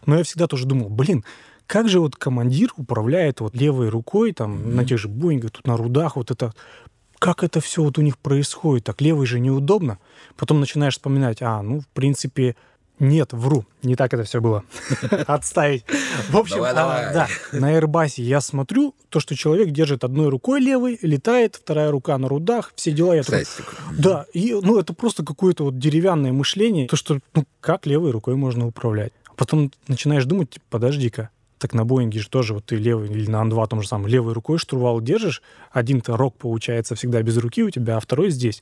Но 0.05 0.17
я 0.17 0.23
всегда 0.23 0.47
тоже 0.47 0.65
думал, 0.65 0.89
блин, 0.89 1.23
как 1.67 1.88
же 1.88 2.01
вот 2.01 2.17
командир 2.17 2.73
управляет 2.75 3.39
вот 3.39 3.55
левой 3.55 3.88
рукой, 3.88 4.33
там, 4.33 4.57
mm-hmm. 4.57 4.73
на 4.73 4.85
тех 4.85 4.99
же 4.99 5.07
Боингах, 5.07 5.51
тут 5.51 5.67
на 5.67 5.77
рудах, 5.77 6.17
вот 6.17 6.31
это... 6.31 6.53
Как 7.17 7.43
это 7.43 7.61
все 7.61 7.81
вот 7.81 7.97
у 7.97 8.01
них 8.01 8.17
происходит? 8.17 8.83
Так 8.83 8.99
левой 8.99 9.25
же 9.25 9.39
неудобно. 9.39 9.99
Потом 10.35 10.59
начинаешь 10.59 10.95
вспоминать, 10.95 11.41
а, 11.41 11.61
ну, 11.61 11.79
в 11.79 11.88
принципе, 11.88 12.57
нет, 12.99 13.34
вру. 13.34 13.65
Не 13.84 13.95
так 13.95 14.13
это 14.13 14.23
все 14.23 14.39
было. 14.39 14.63
Отставить. 15.27 15.84
В 16.29 16.38
общем, 16.38 16.58
давай, 16.58 16.73
давай. 16.73 17.05
А, 17.05 17.13
да, 17.13 17.27
на 17.51 17.77
Airbus 17.77 18.13
я 18.17 18.39
смотрю, 18.39 18.95
то, 19.10 19.19
что 19.19 19.36
человек 19.36 19.71
держит 19.71 20.03
одной 20.03 20.29
рукой 20.29 20.62
левой, 20.62 20.97
летает, 21.01 21.55
вторая 21.55 21.91
рука 21.91 22.17
на 22.17 22.29
рудах, 22.29 22.71
все 22.75 22.91
дела. 22.91 23.13
Я 23.13 23.23
такой, 23.23 23.45
да, 23.97 24.25
и, 24.34 24.53
ну, 24.53 24.79
это 24.79 24.93
просто 24.93 25.25
какое-то 25.25 25.65
вот 25.65 25.77
деревянное 25.77 26.31
мышление, 26.31 26.88
то, 26.88 26.95
что, 26.95 27.19
ну, 27.34 27.45
как 27.60 27.86
левой 27.86 28.12
рукой 28.12 28.36
можно 28.36 28.65
управлять. 28.65 29.12
А 29.27 29.34
потом 29.36 29.71
начинаешь 29.88 30.25
думать, 30.25 30.60
подожди-ка, 30.69 31.29
так 31.57 31.73
на 31.73 31.85
Боинге 31.85 32.19
же 32.19 32.29
тоже 32.29 32.53
вот 32.53 32.65
ты 32.65 32.75
левый 32.75 33.09
или 33.09 33.29
на 33.29 33.41
Ан-2 33.41 33.67
том 33.67 33.81
же 33.81 33.87
самом 33.87 34.07
левой 34.07 34.33
рукой 34.33 34.57
штурвал 34.57 35.01
держишь. 35.01 35.41
Один-то 35.71 36.17
рок 36.17 36.35
получается 36.37 36.95
всегда 36.95 37.21
без 37.21 37.37
руки 37.37 37.63
у 37.63 37.69
тебя, 37.69 37.97
а 37.97 37.99
второй 37.99 38.29
здесь. 38.29 38.61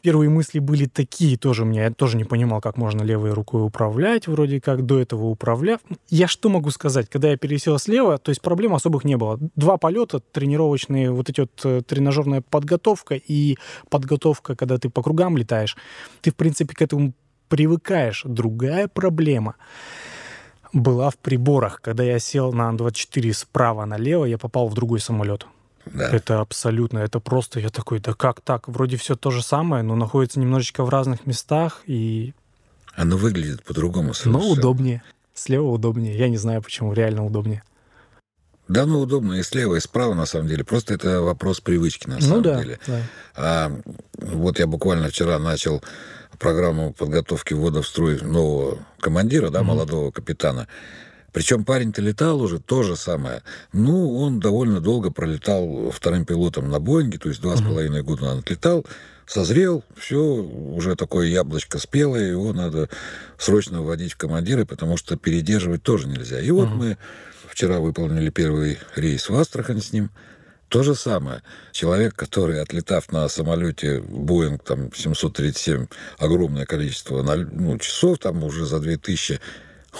Первые 0.00 0.30
мысли 0.30 0.58
были 0.58 0.86
такие 0.86 1.36
тоже 1.36 1.62
у 1.62 1.66
меня. 1.66 1.84
Я 1.84 1.90
тоже 1.90 2.16
не 2.16 2.24
понимал, 2.24 2.60
как 2.60 2.76
можно 2.76 3.02
левой 3.02 3.32
рукой 3.32 3.64
управлять, 3.64 4.26
вроде 4.26 4.60
как 4.60 4.86
до 4.86 4.98
этого 4.98 5.26
управляв. 5.26 5.80
Я 6.08 6.28
что 6.28 6.48
могу 6.48 6.70
сказать? 6.70 7.08
Когда 7.10 7.30
я 7.30 7.36
пересел 7.36 7.78
слева, 7.78 8.18
то 8.18 8.30
есть 8.30 8.40
проблем 8.40 8.74
особых 8.74 9.04
не 9.04 9.16
было. 9.16 9.38
Два 9.54 9.76
полета 9.76 10.20
тренировочные, 10.20 11.10
вот 11.10 11.28
эти 11.28 11.40
вот 11.40 11.60
э, 11.64 11.82
тренажерная 11.82 12.40
подготовка 12.40 13.14
и 13.14 13.56
подготовка, 13.90 14.56
когда 14.56 14.78
ты 14.78 14.88
по 14.88 15.02
кругам 15.02 15.36
летаешь. 15.36 15.76
Ты, 16.22 16.30
в 16.30 16.36
принципе, 16.36 16.74
к 16.74 16.82
этому 16.82 17.12
привыкаешь. 17.48 18.22
Другая 18.24 18.88
проблема— 18.88 19.56
была 20.72 21.10
в 21.10 21.16
приборах. 21.16 21.80
Когда 21.80 22.02
я 22.02 22.18
сел 22.18 22.52
на 22.52 22.68
Ан-24 22.68 23.32
справа 23.32 23.84
налево, 23.84 24.24
я 24.24 24.38
попал 24.38 24.68
в 24.68 24.74
другой 24.74 25.00
самолет. 25.00 25.46
Да. 25.86 26.08
Это 26.10 26.40
абсолютно, 26.40 26.98
это 27.00 27.18
просто, 27.18 27.58
я 27.58 27.68
такой, 27.68 27.98
да 27.98 28.14
как 28.14 28.40
так? 28.40 28.68
Вроде 28.68 28.96
все 28.96 29.16
то 29.16 29.30
же 29.30 29.42
самое, 29.42 29.82
но 29.82 29.96
находится 29.96 30.38
немножечко 30.38 30.84
в 30.84 30.88
разных 30.88 31.26
местах, 31.26 31.82
и... 31.86 32.34
Оно 32.94 33.16
выглядит 33.16 33.64
по-другому 33.64 34.14
совершенно. 34.14 34.44
Но 34.44 34.50
удобнее. 34.52 35.02
Слева 35.34 35.68
удобнее. 35.68 36.16
Я 36.16 36.28
не 36.28 36.36
знаю, 36.36 36.62
почему. 36.62 36.92
Реально 36.92 37.24
удобнее. 37.24 37.62
Да, 38.68 38.86
ну 38.86 39.00
удобно 39.00 39.34
и 39.34 39.42
слева, 39.42 39.74
и 39.74 39.80
справа, 39.80 40.14
на 40.14 40.26
самом 40.26 40.48
деле. 40.48 40.64
Просто 40.64 40.94
это 40.94 41.20
вопрос 41.20 41.60
привычки, 41.60 42.06
на 42.08 42.16
ну, 42.16 42.20
самом 42.20 42.42
да, 42.42 42.62
деле. 42.62 42.78
Да. 42.86 43.00
А, 43.34 43.80
вот 44.18 44.58
я 44.58 44.66
буквально 44.66 45.08
вчера 45.08 45.38
начал 45.38 45.82
программу 46.38 46.92
подготовки 46.92 47.54
ввода 47.54 47.82
в 47.82 47.86
строй 47.86 48.20
нового 48.20 48.78
командира, 49.00 49.50
да, 49.50 49.60
mm-hmm. 49.60 49.64
молодого 49.64 50.10
капитана. 50.10 50.68
Причем 51.32 51.64
парень-то 51.64 52.02
летал 52.02 52.42
уже 52.42 52.58
то 52.58 52.82
же 52.82 52.94
самое. 52.94 53.42
Ну, 53.72 54.18
он 54.18 54.38
довольно 54.38 54.80
долго 54.80 55.10
пролетал 55.10 55.90
вторым 55.90 56.26
пилотом 56.26 56.70
на 56.70 56.78
Боинге, 56.78 57.18
то 57.18 57.28
есть 57.28 57.40
два 57.40 57.56
с 57.56 57.62
половиной 57.62 58.02
года 58.02 58.26
он 58.26 58.38
отлетал. 58.40 58.84
созрел, 59.26 59.82
все, 59.96 60.20
уже 60.20 60.94
такое 60.94 61.28
яблочко 61.28 61.78
спелое, 61.78 62.30
его 62.30 62.52
надо 62.52 62.90
срочно 63.38 63.80
вводить 63.80 64.12
в 64.12 64.18
командиры, 64.18 64.66
потому 64.66 64.98
что 64.98 65.16
передерживать 65.16 65.82
тоже 65.82 66.06
нельзя. 66.06 66.38
И 66.38 66.50
вот 66.50 66.68
угу. 66.68 66.76
мы 66.76 66.98
вчера 67.48 67.80
выполнили 67.80 68.28
первый 68.28 68.78
рейс 68.94 69.30
в 69.30 69.34
Астрахань 69.34 69.80
с 69.80 69.92
ним. 69.92 70.10
То 70.72 70.82
же 70.82 70.94
самое. 70.94 71.42
Человек, 71.72 72.14
который, 72.16 72.62
отлетав 72.62 73.12
на 73.12 73.28
самолете 73.28 74.00
Боинг 74.00 74.64
там, 74.64 74.90
737, 74.94 75.86
огромное 76.18 76.64
количество 76.64 77.22
ну, 77.22 77.78
часов, 77.78 78.18
там 78.18 78.42
уже 78.42 78.64
за 78.64 78.80
2000, 78.80 79.38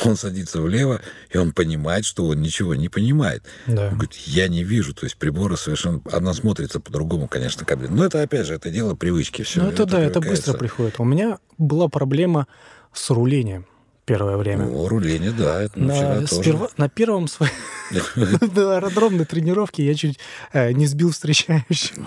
он 0.07 0.17
садится 0.17 0.63
влево, 0.63 1.03
и 1.29 1.37
он 1.37 1.53
понимает, 1.53 2.07
что 2.07 2.25
он 2.25 2.41
ничего 2.41 2.75
не 2.75 2.89
понимает. 2.89 3.45
Да. 3.67 3.89
Он 3.89 3.95
говорит, 3.97 4.15
я 4.15 4.49
не 4.49 4.65
вижу. 4.65 4.95
То 4.95 5.05
есть 5.05 5.19
приборы 5.19 5.59
совершенно... 5.59 6.01
Она 6.11 6.33
смотрится 6.33 6.81
по-другому, 6.81 7.29
конечно, 7.29 7.67
кабина. 7.67 7.95
Но 7.95 8.07
это, 8.07 8.23
опять 8.23 8.47
же, 8.47 8.55
это 8.55 8.71
дело 8.71 8.95
привычки. 8.95 9.43
Все, 9.43 9.61
ну, 9.61 9.69
это, 9.69 9.83
это 9.83 9.93
да, 9.93 10.01
это 10.01 10.21
быстро 10.23 10.55
приходит. 10.55 10.95
У 11.01 11.05
меня 11.05 11.39
была 11.59 11.89
проблема 11.89 12.47
с 12.95 13.11
рулением 13.11 13.67
первое 14.05 14.37
время. 14.37 14.67
О, 14.67 14.88
руление, 14.88 15.33
да, 15.33 15.62
это 15.62 15.79
на, 15.79 16.27
сперва, 16.27 16.67
тоже. 16.67 16.75
На 16.77 16.88
первом 16.88 17.29
своем 17.29 17.53
на 18.55 18.77
аэродромной 18.77 19.25
тренировке 19.25 19.85
я 19.85 19.95
чуть 19.95 20.19
э, 20.53 20.73
не 20.73 20.87
сбил 20.87 21.11
встречающих. 21.11 21.97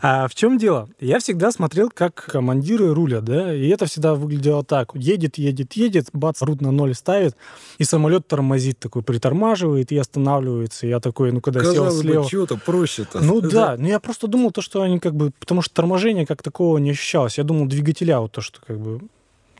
А 0.00 0.28
в 0.28 0.34
чем 0.34 0.58
дело? 0.58 0.88
Я 1.00 1.18
всегда 1.18 1.50
смотрел, 1.50 1.90
как 1.92 2.14
командиры 2.14 2.92
рулят, 2.92 3.24
да, 3.24 3.54
и 3.54 3.68
это 3.68 3.86
всегда 3.86 4.14
выглядело 4.14 4.64
так. 4.64 4.94
Едет, 4.94 5.38
едет, 5.38 5.72
едет, 5.74 6.08
бац, 6.12 6.42
рут 6.42 6.60
на 6.60 6.70
ноль 6.70 6.94
ставит, 6.94 7.36
и 7.78 7.84
самолет 7.84 8.26
тормозит 8.26 8.78
такой, 8.78 9.02
притормаживает 9.02 9.92
и 9.92 9.96
останавливается. 9.96 10.86
И 10.86 10.90
я 10.90 11.00
такой, 11.00 11.32
ну, 11.32 11.40
когда 11.40 11.60
Казалось 11.60 11.94
сел 11.94 12.02
слева... 12.02 12.22
бы, 12.22 12.28
чего-то 12.28 12.56
проще-то. 12.56 13.20
Ну 13.20 13.40
да, 13.40 13.76
но 13.78 13.88
я 13.88 14.00
просто 14.00 14.26
думал 14.26 14.50
то, 14.50 14.62
что 14.62 14.82
они 14.82 14.98
как 14.98 15.14
бы... 15.14 15.32
Потому 15.38 15.62
что 15.62 15.74
торможения 15.74 16.26
как 16.26 16.42
такого 16.42 16.78
не 16.78 16.90
ощущалось. 16.90 17.38
Я 17.38 17.44
думал, 17.44 17.66
двигателя 17.66 18.20
вот 18.20 18.32
то, 18.32 18.40
что 18.40 18.60
как 18.66 18.78
бы 18.78 19.00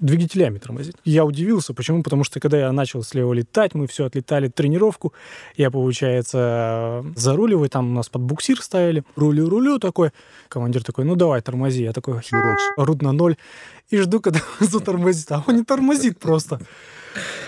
двигателями 0.00 0.58
тормозить. 0.58 0.96
Я 1.04 1.24
удивился. 1.24 1.74
Почему? 1.74 2.02
Потому 2.02 2.24
что 2.24 2.40
когда 2.40 2.58
я 2.58 2.72
начал 2.72 3.02
слева 3.02 3.32
летать, 3.32 3.74
мы 3.74 3.86
все 3.86 4.06
отлетали 4.06 4.48
тренировку. 4.48 5.12
Я, 5.56 5.70
получается, 5.70 7.04
заруливаю, 7.16 7.68
там 7.68 7.90
у 7.90 7.94
нас 7.94 8.08
под 8.08 8.22
буксир 8.22 8.60
ставили. 8.62 9.04
Рулю-рулю 9.16 9.78
такой. 9.78 10.10
Командир 10.48 10.84
такой, 10.84 11.04
ну 11.04 11.16
давай, 11.16 11.40
тормози. 11.40 11.82
Я 11.82 11.92
такой, 11.92 12.20
рут 12.76 13.02
на 13.02 13.12
ноль. 13.12 13.36
И 13.90 13.96
жду, 13.98 14.20
когда 14.20 14.40
затормозит. 14.60 15.30
А 15.32 15.42
он 15.46 15.56
не 15.56 15.64
тормозит 15.64 16.18
просто. 16.18 16.60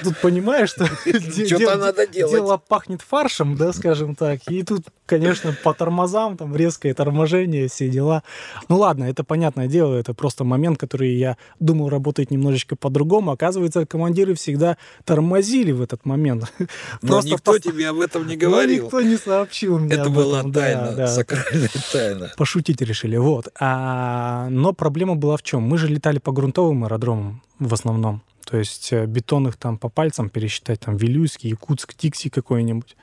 Тут 0.03 0.19
понимаешь, 0.19 0.71
что 0.71 0.87
что-то 1.47 1.77
надо 1.77 2.07
делать. 2.07 2.33
Дело 2.33 2.57
пахнет 2.57 3.03
фаршем, 3.03 3.57
да, 3.57 3.73
скажем 3.73 4.15
так. 4.15 4.41
И 4.49 4.63
тут, 4.63 4.87
конечно, 5.07 5.55
по 5.63 5.75
тормозам, 5.75 6.37
там 6.37 6.57
резкое 6.57 6.95
торможение, 6.95 7.69
все 7.69 7.89
дела. 7.89 8.23
Ну 8.69 8.79
ладно, 8.79 9.05
это 9.05 9.25
понятное 9.25 9.67
дело, 9.67 9.95
это 9.95 10.15
просто 10.15 10.45
момент, 10.45 10.79
который 10.79 11.15
я 11.15 11.37
думал 11.59 11.89
работает 11.89 12.31
немножечко 12.31 12.77
по-другому. 12.77 13.33
Оказывается, 13.33 13.87
командиры 13.87 14.35
всегда 14.35 14.77
тормозили 15.05 15.73
в 15.73 15.83
этот 15.83 16.05
момент. 16.05 16.53
Но 17.03 17.09
просто 17.09 17.31
никто 17.31 17.53
пост... 17.53 17.65
тебе 17.65 17.89
об 17.89 18.01
этом 18.01 18.27
не 18.27 18.37
говорил. 18.37 18.79
Но 18.79 18.85
никто 18.85 19.01
не 19.01 19.17
сообщил 19.17 19.79
мне 19.79 19.95
Это 19.95 20.09
была 20.11 20.41
этом. 20.41 20.53
тайна, 20.53 20.93
да, 20.93 21.07
сакральная 21.07 21.71
тайна. 21.93 22.33
Пошутить 22.37 22.81
решили, 22.81 23.17
вот. 23.17 23.49
А... 23.59 24.49
Но 24.51 24.73
проблема 24.73 25.17
была 25.17 25.37
в 25.37 25.43
чем? 25.43 25.63
Мы 25.63 25.79
же 25.79 25.89
летали 25.89 26.19
по 26.19 26.33
грунтовым 26.33 26.85
аэродромам 26.85 27.43
в 27.59 27.75
основном. 27.75 28.23
То 28.51 28.59
есть 28.59 28.93
э, 28.93 29.07
бетонных 29.07 29.57
там 29.57 29.79
по 29.79 29.89
пальцам 29.89 30.29
пересчитать, 30.29 30.81
там 30.81 30.97
Вилюйский, 30.97 31.51
Якутск, 31.51 31.95
Тикси 31.95 32.31
какой-нибудь. 32.31 32.97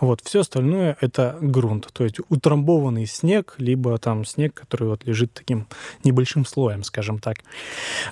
Вот, 0.00 0.20
все 0.22 0.40
остальное 0.40 0.96
это 1.00 1.36
грунт. 1.40 1.88
То 1.92 2.04
есть 2.04 2.18
утрамбованный 2.28 3.06
снег, 3.06 3.54
либо 3.58 3.98
там 3.98 4.24
снег, 4.24 4.54
который 4.54 4.88
вот 4.88 5.04
лежит 5.04 5.32
таким 5.32 5.66
небольшим 6.04 6.46
слоем, 6.46 6.84
скажем 6.84 7.18
так. 7.18 7.38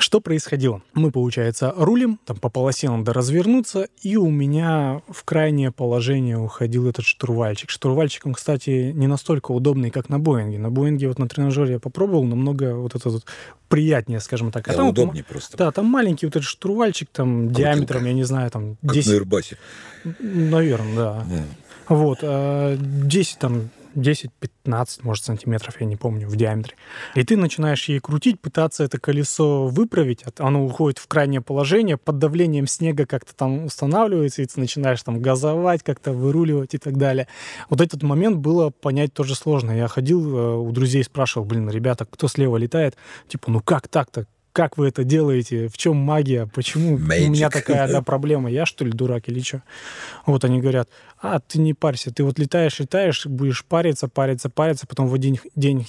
Что 0.01 0.21
происходило? 0.21 0.83
Мы, 0.95 1.13
получается, 1.13 1.73
рулим, 1.77 2.19
там 2.25 2.39
по 2.39 2.49
полосе 2.49 2.91
надо 2.91 3.13
развернуться, 3.13 3.87
и 4.03 4.17
у 4.17 4.29
меня 4.29 5.03
в 5.09 5.23
крайнее 5.25 5.71
положение 5.71 6.39
уходил 6.39 6.89
этот 6.89 7.05
штурвальчик. 7.05 7.71
Штурвальчиком, 7.71 8.35
кстати, 8.35 8.93
не 8.93 9.07
настолько 9.07 9.53
удобный, 9.53 9.91
как 9.91 10.09
на 10.09 10.19
Боинге. 10.19 10.59
На 10.59 10.71
Боинге 10.71 11.07
вот 11.07 11.21
на 11.21 11.29
тренажере 11.29 11.75
я 11.75 11.79
попробовал, 11.79 12.25
намного 12.25 12.75
вот 12.75 12.97
этот 12.97 13.13
вот 13.13 13.25
приятнее, 13.71 14.21
скажем 14.21 14.51
так. 14.51 14.67
А 14.67 14.73
да, 14.73 14.77
там 14.79 14.89
удобнее 14.89 15.25
просто. 15.25 15.57
Да, 15.57 15.71
там 15.71 15.87
маленький 15.87 16.27
вот 16.27 16.37
этот 16.37 16.47
штурвальчик, 16.47 16.80
там 17.13 17.47
Крутилка. 17.49 17.63
диаметром, 17.63 18.05
я 18.07 18.13
не 18.13 18.25
знаю, 18.25 18.51
там 18.51 18.77
10... 18.83 19.05
Как 19.05 19.13
на 19.13 19.17
Ирбасе. 19.19 19.57
Наверное, 20.21 20.97
да. 20.97 21.27
да. 21.29 21.45
Вот, 21.89 22.19
10 22.21 22.25
а, 22.25 23.41
там 23.41 23.71
10-15, 23.95 25.01
может, 25.03 25.25
сантиметров, 25.25 25.77
я 25.81 25.87
не 25.87 25.97
помню, 25.97 26.29
в 26.29 26.37
диаметре. 26.37 26.75
И 27.15 27.25
ты 27.25 27.37
начинаешь 27.37 27.89
ей 27.89 28.01
крутить, 28.01 28.41
пытаться 28.41 28.85
это 28.85 28.99
колесо 28.99 29.67
выправить, 29.67 30.25
оно 30.39 30.65
уходит 30.65 30.99
в 30.99 31.07
крайнее 31.09 31.41
положение, 31.41 31.97
под 31.97 32.19
давлением 32.19 32.67
снега 32.67 33.07
как-то 33.07 33.35
там 33.35 33.67
устанавливается, 33.67 34.43
и 34.43 34.47
ты 34.47 34.61
начинаешь 34.61 35.03
там 35.03 35.21
газовать, 35.21 35.83
как-то 35.83 36.13
выруливать 36.13 36.75
и 36.75 36.79
так 36.79 36.97
далее. 36.97 37.27
Вот 37.69 37.81
этот 37.81 38.03
момент 38.03 38.39
было 38.39 38.71
понять 38.71 39.13
тоже 39.13 39.35
сложно. 39.35 39.73
Я 39.73 39.89
ходил 39.89 40.37
э, 40.37 40.57
у 40.57 40.71
друзей, 40.73 41.05
спрашивал, 41.05 41.47
блин, 41.47 41.69
ребята, 41.71 42.07
кто 42.07 42.29
слева 42.29 42.57
летает? 42.57 42.97
Типа, 43.29 43.51
ну 43.51 43.61
как 43.61 43.89
так-то? 43.89 44.27
Как 44.53 44.79
вы 44.79 44.89
это 44.89 45.05
делаете, 45.05 45.69
в 45.69 45.77
чем 45.77 45.97
магия, 45.97 46.47
почему 46.47 46.99
Magic. 46.99 47.27
у 47.27 47.31
меня 47.31 47.51
такая 47.51 47.89
да, 47.89 48.03
проблема, 48.03 48.51
я 48.51 48.67
что 48.67 48.85
ли 48.85 48.93
дурак 48.93 49.29
или 49.29 49.41
что? 49.41 49.63
Вот 50.27 50.45
они 50.45 50.61
говорят, 50.61 50.89
а, 51.21 51.41
ты 51.41 51.59
не 51.59 51.75
парься, 51.75 52.13
ты 52.13 52.25
вот 52.25 52.39
летаешь, 52.39 52.79
летаешь, 52.79 53.27
будешь 53.27 53.65
париться, 53.65 54.09
париться, 54.09 54.49
париться, 54.49 54.87
потом 54.87 55.07
в 55.07 55.15
один 55.15 55.39
день 55.55 55.87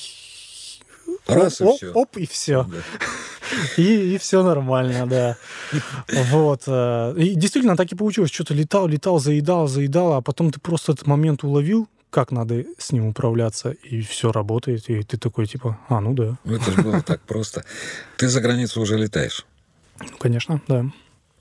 Раз 1.28 1.62
оп, 1.62 1.76
и 1.76 1.78
все. 1.78 1.92
Оп, 1.94 2.18
и 2.18 2.26
все. 2.26 2.64
Да. 2.64 2.78
И, 3.78 4.16
и 4.16 4.18
все 4.18 4.44
нормально, 4.44 5.08
да. 5.08 5.38
Вот. 6.30 6.64
Э, 6.68 7.14
и 7.18 7.36
действительно 7.36 7.76
так 7.76 7.92
и 7.92 7.96
получилось. 7.96 8.32
Что-то 8.32 8.54
летал, 8.54 8.88
летал, 8.88 9.20
заедал, 9.20 9.68
заедал, 9.68 10.14
а 10.14 10.22
потом 10.22 10.52
ты 10.52 10.60
просто 10.60 10.94
этот 10.94 11.08
момент 11.08 11.44
уловил, 11.44 11.88
как 12.12 12.32
надо 12.32 12.66
с 12.78 12.92
ним 12.92 13.08
управляться, 13.08 13.72
и 13.72 14.02
все 14.02 14.32
работает, 14.32 14.90
и 14.90 15.02
ты 15.02 15.18
такой, 15.18 15.48
типа, 15.48 15.80
а, 15.88 16.02
ну 16.02 16.14
да. 16.14 16.38
Ну, 16.44 16.56
это 16.56 16.72
же 16.72 16.82
было 16.82 17.02
так 17.02 17.22
просто. 17.28 17.64
Ты 18.18 18.28
за 18.28 18.42
границу 18.42 18.82
уже 18.82 18.98
летаешь? 18.98 19.46
Конечно, 20.20 20.62
да. 20.68 20.86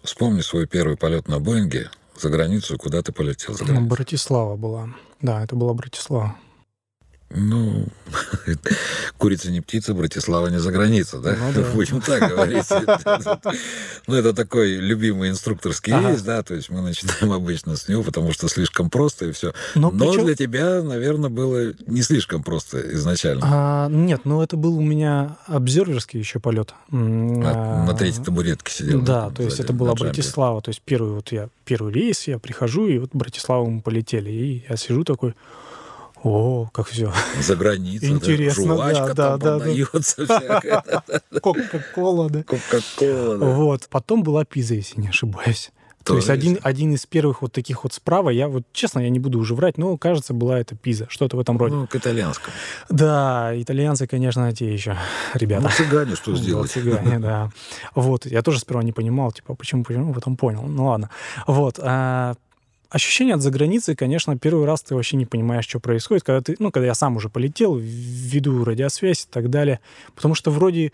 Вспомни 0.02 0.40
свой 0.40 0.66
первый 0.66 0.96
полет 0.96 1.28
на 1.28 1.40
Боинге 1.40 1.90
за 2.18 2.30
границу, 2.30 2.78
куда 2.78 3.02
ты 3.02 3.12
полетел 3.12 3.54
за 3.54 3.64
границу? 3.64 3.86
Братислава 3.86 4.56
была. 4.56 4.88
Да, 5.20 5.42
это 5.42 5.56
была 5.56 5.74
Братислава. 5.74 6.36
Ну, 7.32 7.86
курица 9.18 9.52
не 9.52 9.60
птица, 9.60 9.94
Братислава 9.94 10.48
не 10.48 10.58
за 10.58 10.72
граница, 10.72 11.20
да? 11.20 11.36
Ну, 11.38 11.62
да. 11.62 11.70
Будем 11.74 12.00
так 12.00 12.28
говорить. 12.28 12.66
Ну, 14.06 14.16
это 14.16 14.32
такой 14.32 14.76
любимый 14.76 15.30
инструкторский 15.30 15.92
рейс, 15.92 16.22
да, 16.22 16.42
то 16.42 16.54
есть 16.54 16.70
мы 16.70 16.80
начинаем 16.80 17.32
обычно 17.32 17.76
с 17.76 17.86
него, 17.86 18.02
потому 18.02 18.32
что 18.32 18.48
слишком 18.48 18.90
просто 18.90 19.26
и 19.26 19.32
все. 19.32 19.52
Но, 19.76 19.90
Но 19.92 20.12
для 20.12 20.34
тебя, 20.34 20.82
наверное, 20.82 21.30
было 21.30 21.72
не 21.86 22.02
слишком 22.02 22.42
просто 22.42 22.80
изначально. 22.94 23.42
А, 23.44 23.88
нет, 23.88 24.22
ну 24.24 24.42
это 24.42 24.56
был 24.56 24.78
у 24.78 24.82
меня 24.82 25.36
обзерверский 25.46 26.18
еще 26.18 26.40
полет. 26.40 26.74
А, 26.90 27.84
на 27.86 27.94
третьей 27.94 28.24
табуретке 28.24 28.72
сидел. 28.72 29.02
Да, 29.02 29.30
то 29.30 29.42
есть 29.44 29.60
это 29.60 29.72
была 29.72 29.94
Братислава, 29.94 30.60
то 30.60 30.70
есть 30.70 30.80
первый 30.84 31.12
вот 31.12 31.30
я, 31.30 31.48
первый 31.64 31.92
рейс, 31.92 32.26
я 32.26 32.38
прихожу, 32.38 32.88
и 32.88 32.98
вот 32.98 33.10
Братиславу 33.12 33.70
мы 33.70 33.82
полетели, 33.82 34.30
и 34.30 34.64
я 34.68 34.76
сижу 34.76 35.04
такой, 35.04 35.34
о, 36.22 36.68
как 36.72 36.88
все. 36.88 37.12
За 37.40 37.56
границей. 37.56 38.10
Интересно, 38.10 38.74
Жвачка 38.74 39.14
да, 39.14 39.38
там 39.38 39.38
да, 39.38 39.58
продается 39.58 40.26
да. 40.26 40.82
Кока-кола, 41.40 42.28
да. 42.28 42.42
Кока-кола, 42.42 43.38
да. 43.38 43.46
Вот. 43.46 43.88
Потом 43.88 44.22
была 44.22 44.44
пиза, 44.44 44.74
если 44.74 45.00
не 45.00 45.08
ошибаюсь. 45.08 45.70
То, 46.04 46.14
То 46.14 46.16
есть 46.16 46.30
один, 46.30 46.58
один 46.62 46.94
из 46.94 47.04
первых 47.04 47.42
вот 47.42 47.52
таких 47.52 47.84
вот 47.84 47.92
справа, 47.92 48.30
я 48.30 48.48
вот, 48.48 48.64
честно, 48.72 49.00
я 49.00 49.10
не 49.10 49.18
буду 49.18 49.38
уже 49.38 49.54
врать, 49.54 49.76
но, 49.76 49.98
кажется, 49.98 50.32
была 50.32 50.58
это 50.58 50.74
пиза, 50.74 51.06
что-то 51.10 51.36
в 51.36 51.40
этом 51.40 51.58
роде. 51.58 51.74
Ну, 51.74 51.86
к 51.86 51.94
итальянскому. 51.94 52.54
Да, 52.88 53.52
итальянцы, 53.54 54.06
конечно, 54.06 54.50
те 54.54 54.72
еще 54.72 54.96
ребята. 55.34 55.64
Ну, 55.64 55.68
цыгане 55.68 56.16
что 56.16 56.34
сделать? 56.36 56.70
цыгане, 56.70 57.18
да. 57.18 57.50
Вот, 57.94 58.24
я 58.24 58.40
тоже 58.40 58.60
сперва 58.60 58.82
не 58.82 58.92
понимал, 58.92 59.30
типа, 59.30 59.54
почему, 59.54 59.84
почему, 59.84 60.14
потом 60.14 60.36
понял. 60.36 60.62
Ну, 60.62 60.86
ладно. 60.86 61.10
Вот, 61.46 61.78
а 61.78 62.34
ощущение 62.90 63.34
от 63.34 63.40
заграницы, 63.40 63.94
конечно, 63.94 64.36
первый 64.36 64.66
раз 64.66 64.82
ты 64.82 64.94
вообще 64.94 65.16
не 65.16 65.26
понимаешь, 65.26 65.66
что 65.66 65.80
происходит, 65.80 66.24
когда 66.24 66.40
ты, 66.42 66.56
ну, 66.58 66.70
когда 66.70 66.86
я 66.86 66.94
сам 66.94 67.16
уже 67.16 67.28
полетел, 67.28 67.76
ввиду 67.76 68.64
радиосвязь 68.64 69.24
и 69.24 69.28
так 69.30 69.48
далее, 69.48 69.80
потому 70.14 70.34
что 70.34 70.50
вроде 70.50 70.92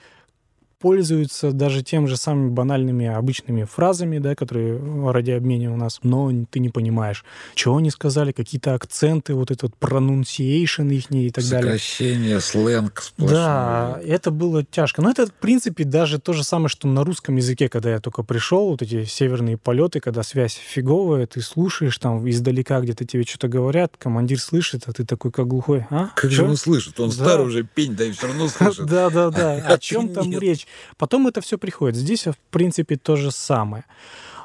пользуются 0.79 1.53
даже 1.53 1.83
тем 1.83 2.07
же 2.07 2.17
самыми 2.17 2.51
банальными 2.51 3.07
обычными 3.07 3.65
фразами, 3.65 4.19
да, 4.19 4.35
которые 4.35 4.79
ради 5.11 5.31
обмена 5.31 5.73
у 5.73 5.77
нас, 5.77 6.01
но 6.03 6.31
ты 6.51 6.61
не 6.61 6.69
понимаешь, 6.69 7.25
что 7.55 7.77
они 7.77 7.91
сказали, 7.91 8.33
какие-то 8.33 8.75
акценты, 8.75 9.35
вот 9.35 9.51
этот 9.51 9.73
pronunciation 9.81 10.93
их 10.93 11.11
и 11.11 11.31
так 11.31 11.45
далее. 11.45 11.73
Сокращение, 11.73 12.41
сленг 12.41 13.01
сплошной. 13.01 13.39
Да, 13.39 14.01
это 14.05 14.31
было 14.31 14.65
тяжко. 14.65 15.03
Но 15.03 15.11
это, 15.11 15.27
в 15.27 15.33
принципе, 15.33 15.85
даже 15.85 16.19
то 16.19 16.33
же 16.33 16.45
самое, 16.45 16.69
что 16.69 16.89
на 16.89 17.05
русском 17.05 17.37
языке, 17.37 17.69
когда 17.69 17.91
я 17.91 18.01
только 18.01 18.23
пришел, 18.23 18.71
вот 18.71 18.83
эти 18.83 19.05
северные 19.05 19.57
полеты, 19.57 20.01
когда 20.01 20.23
связь 20.23 20.55
фиговая, 20.55 21.27
ты 21.27 21.41
слушаешь 21.41 21.97
там 21.99 22.29
издалека 22.29 22.81
где-то 22.81 23.05
тебе 23.05 23.25
что-то 23.25 23.49
говорят, 23.49 23.95
командир 23.99 24.41
слышит, 24.41 24.85
а 24.87 24.93
ты 24.93 25.05
такой 25.05 25.33
как 25.33 25.47
глухой. 25.47 25.87
А? 25.91 26.11
Как 26.15 26.31
Чё? 26.31 26.37
же 26.37 26.45
он 26.45 26.57
слышит? 26.57 26.99
Он 27.01 27.09
да. 27.09 27.15
старый 27.15 27.47
уже 27.47 27.63
пень, 27.63 27.95
да 27.95 28.05
и 28.05 28.13
все 28.13 28.27
равно 28.27 28.49
слышит. 28.49 28.87
Да, 28.87 29.11
да, 29.11 29.31
да. 29.31 29.55
О 29.67 29.79
чем 29.79 30.11
там 30.11 30.31
речь? 30.39 30.66
Потом 30.97 31.27
это 31.27 31.41
все 31.41 31.59
приходит. 31.59 31.97
Здесь, 31.97 32.27
в 32.27 32.37
принципе, 32.51 32.97
то 32.97 33.17
же 33.17 33.31
самое. 33.31 33.85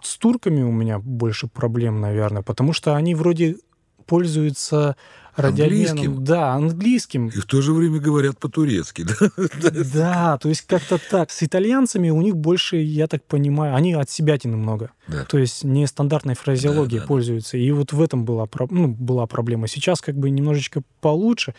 С 0.02 0.18
турками 0.18 0.62
у 0.64 0.72
меня 0.72 1.00
больше 1.00 1.48
проблем, 1.48 2.02
наверное, 2.02 2.42
потому 2.42 2.74
что 2.74 2.96
они 2.96 3.16
вроде 3.16 3.58
пользуются 4.06 4.96
Английским? 5.36 6.24
Да, 6.24 6.54
английским. 6.54 7.28
И 7.28 7.40
в 7.40 7.46
то 7.46 7.62
же 7.62 7.74
время 7.74 8.00
говорят 8.00 8.38
по-турецки, 8.38 9.04
да? 9.62 9.72
Да, 9.94 10.38
то 10.38 10.50
есть 10.50 10.62
как-то 10.62 11.00
так. 11.10 11.32
С 11.32 11.44
итальянцами 11.44 12.10
у 12.10 12.22
них 12.22 12.36
больше, 12.36 12.78
я 12.78 13.08
так 13.08 13.24
понимаю, 13.24 13.76
они 13.76 13.94
от 13.94 14.10
себя 14.10 14.38
немного. 14.44 14.92
Да. 15.08 15.26
То 15.26 15.38
есть 15.38 15.64
нестандартной 15.64 16.36
фразеологией 16.36 17.00
да, 17.00 17.04
да, 17.04 17.08
пользуются. 17.08 17.58
И 17.58 17.72
вот 17.72 17.94
в 17.94 18.02
этом 18.02 18.26
была, 18.26 18.48
ну, 18.70 18.88
была 18.88 19.26
проблема. 19.28 19.68
Сейчас 19.68 20.02
как 20.02 20.16
бы 20.16 20.30
немножечко 20.30 20.82
получше. 21.00 21.56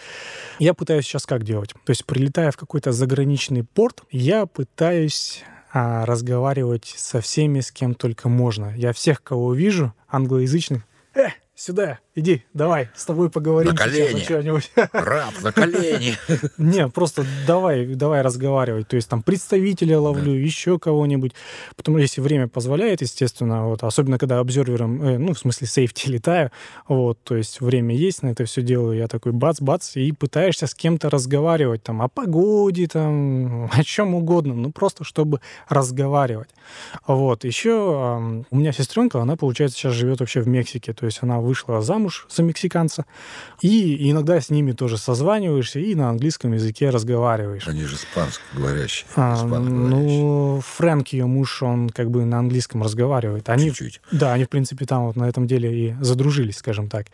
Я 0.59 0.75
пытаюсь 0.75 1.05
сейчас 1.05 1.27
как 1.27 1.45
делать? 1.45 1.71
То 1.85 1.91
есть 1.91 2.05
прилетая 2.05 2.51
в 2.51 2.57
какой-то 2.57 2.93
заграничный 2.93 3.65
порт, 3.65 4.03
я 4.11 4.47
пытаюсь 4.47 5.43
а, 5.73 6.05
разговаривать 6.05 6.95
со 6.97 7.21
всеми, 7.23 7.61
с 7.61 7.73
кем 7.73 7.95
только 7.95 8.29
можно. 8.29 8.75
Я 8.77 8.93
всех, 8.93 9.23
кого 9.23 9.55
вижу, 9.55 9.95
англоязычных, 10.09 10.83
э, 11.15 11.29
сюда, 11.55 11.99
иди, 12.15 12.45
давай, 12.55 12.89
с 12.95 13.05
тобой 13.05 13.31
поговорим. 13.31 13.73
На 13.73 13.77
колени. 13.77 14.25
Раб, 14.93 15.35
на 15.43 15.53
колени. 15.53 16.17
Не, 16.59 16.89
просто 16.89 17.25
давай, 17.47 17.87
давай 17.87 18.23
разговаривать. 18.23 18.89
То 18.89 18.97
есть 18.97 19.09
там 19.09 19.23
представителя 19.23 19.99
ловлю, 19.99 20.33
еще 20.33 20.79
кого-нибудь. 20.79 21.33
Потому 21.77 21.99
что 21.99 22.03
если 22.03 22.21
время 22.21 22.49
позволяет, 22.49 23.03
естественно, 23.03 23.67
вот, 23.67 23.83
особенно 23.83 24.19
когда 24.19 24.39
обзорвером, 24.39 25.03
э, 25.03 25.19
ну, 25.19 25.35
в 25.35 25.39
смысле, 25.39 25.67
сейфти 25.67 26.09
летаю, 26.09 26.51
вот, 26.89 27.19
то 27.23 27.37
есть 27.37 27.61
время 27.61 27.95
есть 27.95 28.23
на 28.23 28.29
это 28.29 28.45
все 28.45 28.63
делаю, 28.63 28.99
я 28.99 29.09
такой 29.09 29.33
бац-бац, 29.33 29.97
и 29.97 30.13
пытаешься 30.13 30.67
с 30.67 30.75
кем-то 30.75 31.11
разговаривать 31.11 31.83
там 31.83 32.03
о 32.03 32.09
погоде, 32.09 32.87
там, 32.87 33.65
о 33.73 33.85
чем 33.85 34.15
угодно, 34.15 34.55
ну, 34.55 34.73
просто 34.73 35.05
чтобы 35.05 35.41
разговаривать. 35.69 36.49
Вот, 37.07 37.45
еще 37.45 38.45
у 38.51 38.57
меня 38.57 38.73
сестренка, 38.73 39.21
она, 39.21 39.37
получается, 39.37 39.79
сейчас 39.79 39.95
живет 39.95 40.21
вообще 40.21 40.41
в 40.41 40.49
Мексике, 40.49 40.93
то 40.93 41.07
есть 41.07 41.19
она 41.23 41.41
вышла 41.41 41.81
замуж, 41.81 42.02
замуж 42.03 42.27
за 42.29 42.43
мексиканца, 42.43 43.05
и 43.61 44.11
иногда 44.11 44.41
с 44.41 44.51
ними 44.51 44.73
тоже 44.73 44.99
созваниваешься 44.99 45.79
и 45.79 45.95
на 45.95 46.11
английском 46.11 46.53
языке 46.53 46.91
разговариваешь. 46.91 47.69
Они 47.69 47.85
же 47.85 47.97
испанско 47.97 48.43
говорящие. 48.55 49.07
А, 49.17 49.45
ну, 49.45 50.61
Фрэнк, 50.61 51.09
ее 51.09 51.27
муж, 51.27 51.63
он 51.63 51.91
как 51.91 52.11
бы 52.11 52.25
на 52.25 52.39
английском 52.39 52.83
разговаривает. 52.83 53.49
Они, 53.49 53.69
Чуть-чуть. 53.69 54.01
Да, 54.11 54.33
они, 54.33 54.45
в 54.45 54.49
принципе, 54.49 54.85
там 54.85 55.07
вот 55.07 55.17
на 55.17 55.29
этом 55.29 55.47
деле 55.47 55.73
и 55.73 55.95
задружились, 56.01 56.57
скажем 56.57 56.89
так. 56.89 57.07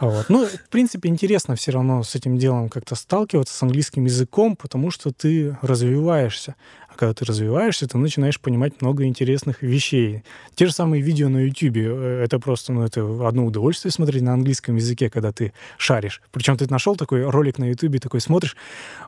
Вот. 0.00 0.26
Ну, 0.28 0.46
в 0.46 0.68
принципе, 0.68 1.08
интересно 1.08 1.56
все 1.56 1.72
равно 1.72 2.02
с 2.02 2.14
этим 2.14 2.36
делом 2.36 2.68
как-то 2.68 2.94
сталкиваться, 2.94 3.54
с 3.54 3.62
английским 3.62 4.04
языком, 4.04 4.56
потому 4.56 4.90
что 4.90 5.10
ты 5.10 5.56
развиваешься. 5.62 6.54
А 6.94 6.96
когда 6.96 7.14
ты 7.14 7.24
развиваешься, 7.24 7.88
ты 7.88 7.98
начинаешь 7.98 8.40
понимать 8.40 8.80
много 8.80 9.04
интересных 9.04 9.62
вещей. 9.62 10.22
Те 10.54 10.66
же 10.66 10.72
самые 10.72 11.02
видео 11.02 11.28
на 11.28 11.38
YouTube, 11.38 11.76
э, 11.76 12.20
это 12.24 12.38
просто, 12.38 12.72
ну, 12.72 12.84
это 12.84 13.00
одно 13.26 13.46
удовольствие 13.46 13.90
смотреть 13.90 14.22
на 14.22 14.32
английском 14.32 14.76
языке, 14.76 15.10
когда 15.10 15.32
ты 15.32 15.52
шаришь. 15.76 16.22
Причем 16.30 16.56
ты 16.56 16.70
нашел 16.70 16.94
такой 16.94 17.28
ролик 17.28 17.58
на 17.58 17.64
YouTube, 17.64 18.00
такой 18.00 18.20
смотришь, 18.20 18.56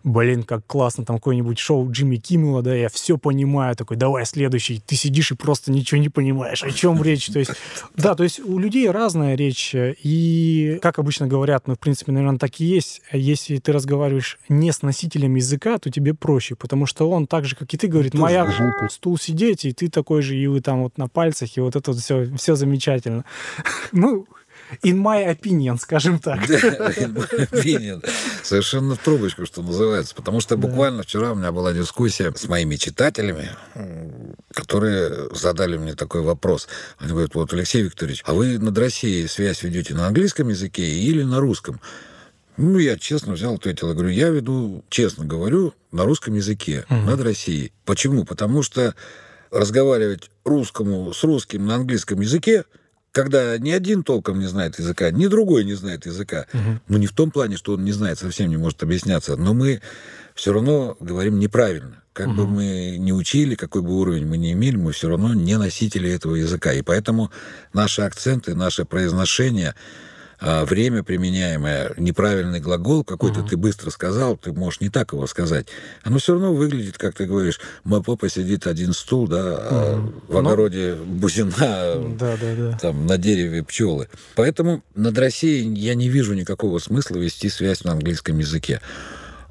блин, 0.03 0.43
как 0.43 0.67
классно, 0.67 1.05
там 1.05 1.17
какое-нибудь 1.17 1.59
шоу 1.61 1.89
Джимми 1.91 2.17
Киммела, 2.17 2.63
да, 2.63 2.75
я 2.75 2.89
все 2.89 3.19
понимаю, 3.19 3.77
такой, 3.77 3.97
давай 3.97 4.27
следующий. 4.27 4.83
Ты 4.85 4.97
сидишь 4.97 5.31
и 5.31 5.37
просто 5.37 5.71
ничего 5.71 6.01
не 6.01 6.09
понимаешь, 6.09 6.65
о 6.65 6.73
чем 6.73 7.01
речь. 7.03 7.27
То 7.27 7.39
есть, 7.39 7.53
да, 7.97 8.17
то 8.17 8.25
есть 8.25 8.41
у 8.41 8.59
людей 8.59 8.91
разная 8.91 9.37
речь, 9.37 9.75
и, 9.75 10.79
как 10.83 10.99
обычно 10.99 11.29
говорят, 11.29 11.69
ну, 11.69 11.77
в 11.77 11.79
принципе, 11.79 12.11
наверное, 12.11 12.39
так 12.39 12.61
и 12.61 12.65
есть, 12.65 13.03
если 13.13 13.59
ты 13.59 13.73
разговариваешь 13.73 14.39
не 14.49 14.73
с 14.73 14.83
носителем 14.83 15.37
языка, 15.37 15.79
то 15.79 15.89
тебе 15.89 16.15
проще, 16.15 16.57
потому 16.57 16.87
что 16.87 17.09
он 17.09 17.29
так 17.29 17.45
же, 17.45 17.55
как 17.55 17.73
и 17.73 17.76
и 17.77 17.79
ты, 17.79 17.89
говорит, 17.89 18.15
моя 18.15 18.51
стул 18.91 19.19
сидеть, 19.19 19.67
и 19.67 19.73
ты 19.73 19.91
такой 19.91 20.23
же, 20.23 20.35
и 20.35 20.47
вы 20.47 20.63
там 20.63 20.83
вот 20.83 20.97
на 20.97 21.09
пальцах, 21.09 21.57
и 21.57 21.61
вот 21.61 21.77
это 21.77 21.93
вот 21.93 22.01
все, 22.01 22.35
все 22.37 22.55
замечательно. 22.55 23.25
Ну, 23.93 24.27
in 24.83 24.97
my 24.97 25.27
opinion, 25.27 25.79
скажем 25.79 26.19
так. 26.19 26.47
Да, 26.49 26.57
in 26.57 27.15
my 27.15 27.51
opinion. 27.51 28.09
Совершенно 28.43 28.95
в 28.95 28.99
трубочку, 28.99 29.45
что 29.45 29.63
называется. 29.63 30.15
Потому 30.15 30.41
что 30.41 30.57
буквально 30.57 31.03
вчера 31.03 31.33
у 31.33 31.35
меня 31.35 31.53
была 31.53 31.73
дискуссия 31.73 32.33
с 32.35 32.49
моими 32.49 32.77
читателями, 32.77 33.51
которые 34.53 35.29
задали 35.35 35.77
мне 35.77 35.95
такой 35.95 36.23
вопрос. 36.23 36.69
Они 36.99 37.11
говорят, 37.11 37.35
вот, 37.35 37.53
Алексей 37.53 37.83
Викторович, 37.83 38.23
а 38.27 38.33
вы 38.33 38.59
над 38.59 38.77
Россией 38.79 39.27
связь 39.29 39.63
ведете 39.63 39.95
на 39.95 40.07
английском 40.07 40.49
языке 40.49 40.83
или 40.83 41.23
на 41.23 41.41
русском? 41.41 41.81
Ну, 42.57 42.79
я 42.79 42.97
честно 42.97 43.35
взял, 43.35 43.55
ответил. 43.55 43.89
Я 43.89 43.95
говорю, 43.95 44.11
я 44.11 44.29
веду, 44.31 44.85
честно 44.89 45.25
говорю, 45.25 45.75
на 45.93 46.05
русском 46.05 46.35
языке 46.35 46.85
угу. 46.89 47.01
над 47.01 47.21
Россией. 47.21 47.73
Почему? 47.85 48.25
Потому 48.25 48.63
что 48.63 48.95
разговаривать 49.51 50.31
русскому 50.45 51.13
с 51.13 51.23
русским 51.23 51.67
на 51.67 51.77
английском 51.77 52.21
языке, 52.21 52.65
когда 53.13 53.57
ни 53.59 53.71
один 53.71 54.03
толком 54.03 54.39
не 54.39 54.47
знает 54.47 54.79
языка, 54.79 55.11
ни 55.11 55.27
другой 55.27 55.65
не 55.65 55.75
знает 55.75 56.07
языка, 56.07 56.47
угу. 56.53 56.81
ну, 56.89 56.99
не 56.99 57.07
в 57.07 57.13
том 57.13 57.31
плане, 57.31 57.57
что 57.57 57.75
он 57.75 57.85
не 57.85 57.93
знает, 57.93 58.19
совсем 58.19 58.51
не 58.51 58.57
может 58.57 58.83
объясняться, 58.83 59.37
но 59.37 59.55
мы 59.55 59.81
все 60.35 60.53
равно 60.53 60.97
говорим 61.01 61.39
неправильно. 61.39 62.03
Как 62.13 62.29
угу. 62.29 62.37
бы 62.37 62.47
мы 62.47 62.97
ни 62.99 63.13
учили, 63.13 63.55
какой 63.55 63.83
бы 63.83 63.99
уровень 63.99 64.27
мы 64.27 64.39
ни 64.39 64.53
имели, 64.53 64.77
мы 64.77 64.93
все 64.93 65.09
равно 65.09 65.35
не 65.35 65.59
носители 65.59 66.11
этого 66.11 66.35
языка. 66.35 66.73
И 66.73 66.81
поэтому 66.81 67.31
наши 67.75 68.03
акценты, 68.03 68.55
наше 68.55 68.87
произношение– 68.87 69.75
время 70.41 71.03
применяемое, 71.03 71.95
неправильный 71.97 72.61
глагол 72.61 73.05
какой-то 73.05 73.41
угу. 73.41 73.49
ты 73.49 73.57
быстро 73.57 73.91
сказал, 73.91 74.37
ты 74.37 74.53
можешь 74.53 74.81
не 74.81 74.89
так 74.89 75.13
его 75.13 75.27
сказать. 75.27 75.67
Оно 76.03 76.19
все 76.19 76.33
равно 76.33 76.55
выглядит, 76.55 76.99
как 76.99 77.15
ты 77.15 77.27
говоришь, 77.27 77.61
мой 77.85 78.03
папа 78.03 78.29
сидит 78.29 78.67
один 78.67 78.93
стул, 78.93 79.29
да, 79.29 79.55
угу. 79.55 79.67
а 79.71 80.13
в 80.29 80.33
ну, 80.33 80.39
огороде 80.39 80.95
Но... 80.99 81.05
бузина, 81.05 81.53
да, 82.19 82.37
да, 82.37 82.55
да. 82.57 82.79
там 82.79 83.07
на 83.07 83.19
дереве 83.19 83.63
пчелы. 83.63 84.09
Поэтому 84.35 84.83
над 84.95 85.19
Россией 85.19 85.73
я 85.75 85.95
не 85.95 86.09
вижу 86.09 86.35
никакого 86.35 86.79
смысла 86.79 87.17
вести 87.17 87.49
связь 87.49 87.85
на 87.85 87.93
английском 87.93 88.39
языке. 88.39 88.81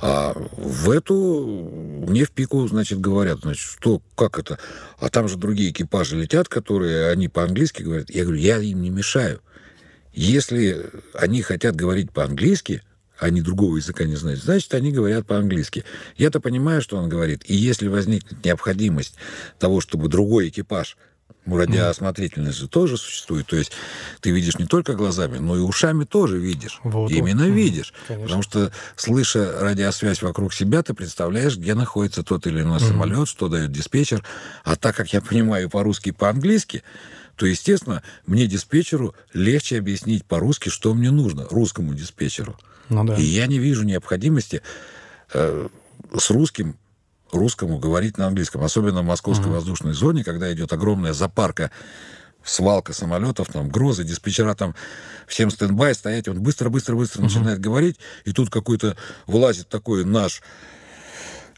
А 0.01 0.33
в 0.35 0.89
эту 0.89 1.71
мне 2.07 2.25
в 2.25 2.31
пику, 2.31 2.67
значит, 2.67 2.99
говорят, 2.99 3.39
значит, 3.41 3.61
что, 3.61 4.01
как 4.15 4.37
это? 4.37 4.59
А 4.99 5.09
там 5.09 5.27
же 5.27 5.37
другие 5.37 5.71
экипажи 5.71 6.17
летят, 6.17 6.49
которые, 6.49 7.09
они 7.09 7.27
по-английски 7.27 7.81
говорят. 7.81 8.09
Я 8.09 8.23
говорю, 8.23 8.39
я 8.39 8.57
им 8.59 8.81
не 8.81 8.89
мешаю. 8.89 9.41
Если 10.15 10.89
они 11.13 11.41
хотят 11.41 11.75
говорить 11.75 12.11
по-английски, 12.11 12.81
а 13.19 13.25
они 13.25 13.41
другого 13.41 13.77
языка 13.77 14.05
не 14.05 14.15
знают, 14.15 14.41
значит, 14.41 14.73
они 14.73 14.91
говорят 14.91 15.27
по-английски. 15.27 15.83
Я-то 16.17 16.39
понимаю, 16.39 16.81
что 16.81 16.97
он 16.97 17.09
говорит. 17.09 17.43
И 17.45 17.53
если 17.53 17.87
возникнет 17.87 18.43
необходимость 18.43 19.15
того, 19.59 19.81
чтобы 19.81 20.07
другой 20.07 20.49
экипаж 20.49 20.97
ну, 21.45 21.57
радиоосмотрительность 21.57 22.57
же 22.57 22.67
тоже 22.67 22.97
существует. 22.97 23.45
То 23.45 23.55
есть 23.55 23.71
ты 24.19 24.31
видишь 24.31 24.57
не 24.57 24.65
только 24.65 24.93
глазами, 24.93 25.37
но 25.37 25.55
и 25.55 25.59
ушами 25.59 26.03
тоже 26.03 26.39
видишь. 26.39 26.79
Вот, 26.83 27.11
Именно 27.11 27.45
вот. 27.45 27.51
видишь. 27.51 27.93
Конечно. 28.07 28.25
Потому 28.25 28.41
что, 28.41 28.71
слыша 28.95 29.59
радиосвязь 29.59 30.21
вокруг 30.21 30.53
себя, 30.53 30.81
ты 30.81 30.93
представляешь, 30.93 31.57
где 31.57 31.75
находится 31.75 32.23
тот 32.23 32.47
или 32.47 32.61
иной 32.61 32.79
самолет, 32.79 33.27
что 33.27 33.47
дает 33.47 33.71
диспетчер. 33.71 34.23
А 34.63 34.75
так 34.75 34.95
как 34.95 35.13
я 35.13 35.21
понимаю 35.21 35.69
по-русски 35.69 36.09
и 36.09 36.13
по-английски, 36.13 36.83
то, 37.35 37.45
естественно, 37.45 38.03
мне 38.25 38.47
диспетчеру 38.47 39.13
легче 39.33 39.77
объяснить 39.77 40.25
по-русски, 40.25 40.69
что 40.69 40.93
мне 40.93 41.11
нужно, 41.11 41.47
русскому 41.49 41.93
диспетчеру. 41.93 42.57
Ну, 42.89 43.03
да. 43.03 43.15
И 43.15 43.23
я 43.23 43.47
не 43.47 43.59
вижу 43.59 43.83
необходимости 43.83 44.61
э, 45.33 45.67
с 46.17 46.29
русским 46.29 46.77
русскому 47.31 47.79
говорить 47.79 48.17
на 48.17 48.27
английском, 48.27 48.63
особенно 48.63 49.01
в 49.01 49.05
московской 49.05 49.47
uh 49.47 49.55
воздушной 49.55 49.93
зоне, 49.93 50.23
когда 50.23 50.51
идет 50.53 50.71
огромная 50.71 51.13
запарка 51.13 51.71
свалка 52.43 52.93
самолетов, 52.93 53.47
там, 53.51 53.69
грозы, 53.69 54.03
диспетчера 54.03 54.53
там 54.53 54.75
всем 55.27 55.49
стендбай 55.49 55.95
стоять, 55.95 56.27
он 56.27 56.41
быстро-быстро-быстро 56.41 57.21
uh 57.21 57.23
начинает 57.23 57.59
говорить, 57.59 57.97
и 58.23 58.31
тут 58.31 58.49
какой-то 58.49 58.95
вылазит 59.25 59.67
такой 59.67 60.05
наш 60.05 60.41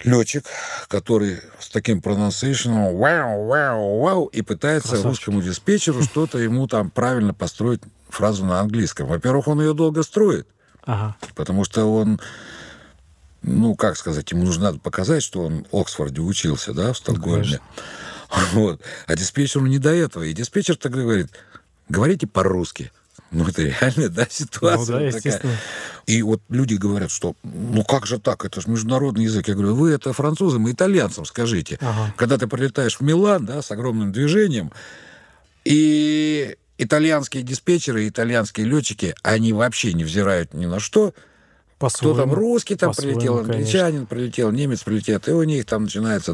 летчик, 0.04 0.46
который 0.88 1.42
с 1.60 1.70
таким 1.70 2.00
pronunciation 2.00 2.98
вау, 2.98 3.46
вау, 3.46 4.00
вау, 4.00 4.26
и 4.26 4.42
пытается 4.42 4.90
Красавчик. 4.90 5.10
русскому 5.10 5.42
диспетчеру 5.42 6.04
что-то 6.04 6.38
ему 6.38 6.68
там 6.68 6.90
правильно 6.90 7.34
построить 7.34 7.82
фразу 8.10 8.46
на 8.46 8.60
английском. 8.60 9.08
Во-первых, 9.08 9.48
он 9.48 9.62
ее 9.62 9.74
долго 9.74 10.04
строит, 10.04 10.48
ага. 10.84 11.16
потому 11.36 11.64
что 11.64 11.92
он 11.92 12.20
ну, 13.44 13.76
как 13.76 13.96
сказать, 13.98 14.30
ему 14.32 14.44
нужно 14.44 14.66
надо 14.66 14.80
показать, 14.80 15.24
что 15.24 15.42
он 15.42 15.66
в 15.72 15.78
Оксфорде 15.78 16.22
учился, 16.22 16.74
да, 16.74 16.94
в 16.94 16.98
Стокгольме. 16.98 17.60
Вот. 18.52 18.82
А 19.06 19.16
диспетчеру 19.16 19.68
не 19.68 19.80
до 19.80 19.94
этого. 19.94 20.24
И 20.24 20.34
диспетчер-то 20.34 20.90
говорит, 20.90 21.30
говорите 21.88 22.28
по-русски. 22.28 22.92
Ну, 23.32 23.48
это 23.48 23.64
реально, 23.64 24.10
да, 24.10 24.28
ситуация 24.30 25.00
Ну 25.00 25.12
да, 25.12 25.18
такая. 25.18 25.58
И 26.06 26.22
вот 26.22 26.42
люди 26.50 26.76
говорят, 26.76 27.12
что 27.12 27.36
ну 27.44 27.84
как 27.84 28.06
же 28.06 28.20
так, 28.20 28.46
это 28.46 28.62
же 28.62 28.70
международный 28.70 29.26
язык. 29.26 29.48
Я 29.50 29.56
говорю, 29.56 29.76
вы 29.76 29.92
это 29.92 30.14
французам 30.14 30.68
и 30.68 30.72
итальянцам 30.72 31.26
скажите. 31.26 31.78
Ага. 31.82 32.14
Когда 32.16 32.38
ты 32.38 32.48
прилетаешь 32.48 32.98
в 32.98 33.02
Милан, 33.02 33.46
да, 33.46 33.62
с 33.62 33.72
огромным 33.72 34.14
движением, 34.14 34.72
и 35.66 36.56
итальянские 36.78 37.44
диспетчеры, 37.44 38.08
итальянские 38.08 38.66
летчики, 38.66 39.16
они 39.22 39.52
вообще 39.52 39.94
не 39.94 40.06
взирают 40.06 40.54
ни 40.54 40.66
на 40.66 40.80
что. 40.80 41.14
Кто 41.80 42.16
там 42.16 42.34
русский 42.34 42.76
там 42.76 42.94
прилетел, 42.94 43.36
конечно. 43.36 43.54
англичанин 43.54 44.06
прилетел, 44.08 44.52
немец 44.52 44.84
прилетел, 44.84 45.20
и 45.28 45.32
у 45.32 45.44
них 45.44 45.66
там 45.66 45.84
начинается... 45.84 46.34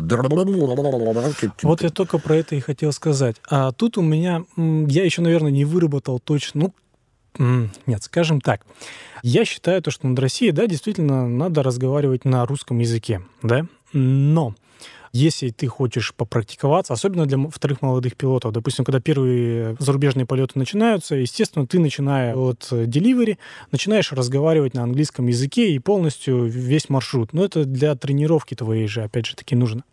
Вот 1.62 1.84
я 1.84 1.90
только 1.90 2.18
про 2.18 2.38
это 2.38 2.56
и 2.56 2.62
хотел 2.62 2.94
сказать. 2.94 3.36
А 3.50 3.72
тут 3.74 3.98
у 3.98 4.02
меня, 4.02 4.46
я 4.56 5.04
еще, 5.04 5.22
наверное, 5.22 5.52
не 5.52 5.66
выработал 5.66 6.20
точно, 6.20 6.72
ну, 7.38 7.70
нет, 7.86 8.04
скажем 8.04 8.42
так. 8.42 8.62
Я 9.22 9.44
считаю 9.46 9.82
то, 9.82 9.92
что 9.92 10.08
над 10.08 10.20
Россией, 10.20 10.52
да, 10.52 10.68
действительно, 10.68 11.28
надо 11.28 11.64
разговаривать 11.64 12.26
на 12.26 12.46
русском 12.46 12.80
языке, 12.80 13.22
да, 13.42 13.66
но 13.92 14.56
если 15.14 15.52
ты 15.52 15.68
хочешь 15.68 16.14
попрактиковаться, 16.16 16.94
особенно 16.94 17.28
для 17.28 17.38
вторых 17.38 17.84
молодых 17.84 18.16
пилотов, 18.16 18.52
допустим, 18.52 18.84
когда 18.84 19.00
первые 19.00 19.76
зарубежные 19.78 20.26
полеты 20.26 20.58
начинаются, 20.58 21.16
естественно, 21.16 21.68
ты, 21.68 21.80
начиная 21.80 22.36
от 22.36 22.68
э, 22.72 22.86
delivery, 22.86 23.38
начинаешь 23.72 24.12
разговаривать 24.12 24.74
на 24.74 24.82
английском 24.82 25.28
языке 25.28 25.72
и 25.72 25.78
полностью 25.78 26.46
весь 26.46 26.90
маршрут. 26.90 27.32
Но 27.32 27.46
это 27.46 27.64
для 27.64 27.96
тренировки 27.96 28.56
твоей 28.56 28.88
же, 28.88 29.04
опять 29.04 29.28
же 29.28 29.36
таки, 29.36 29.56
нужно. 29.56 29.84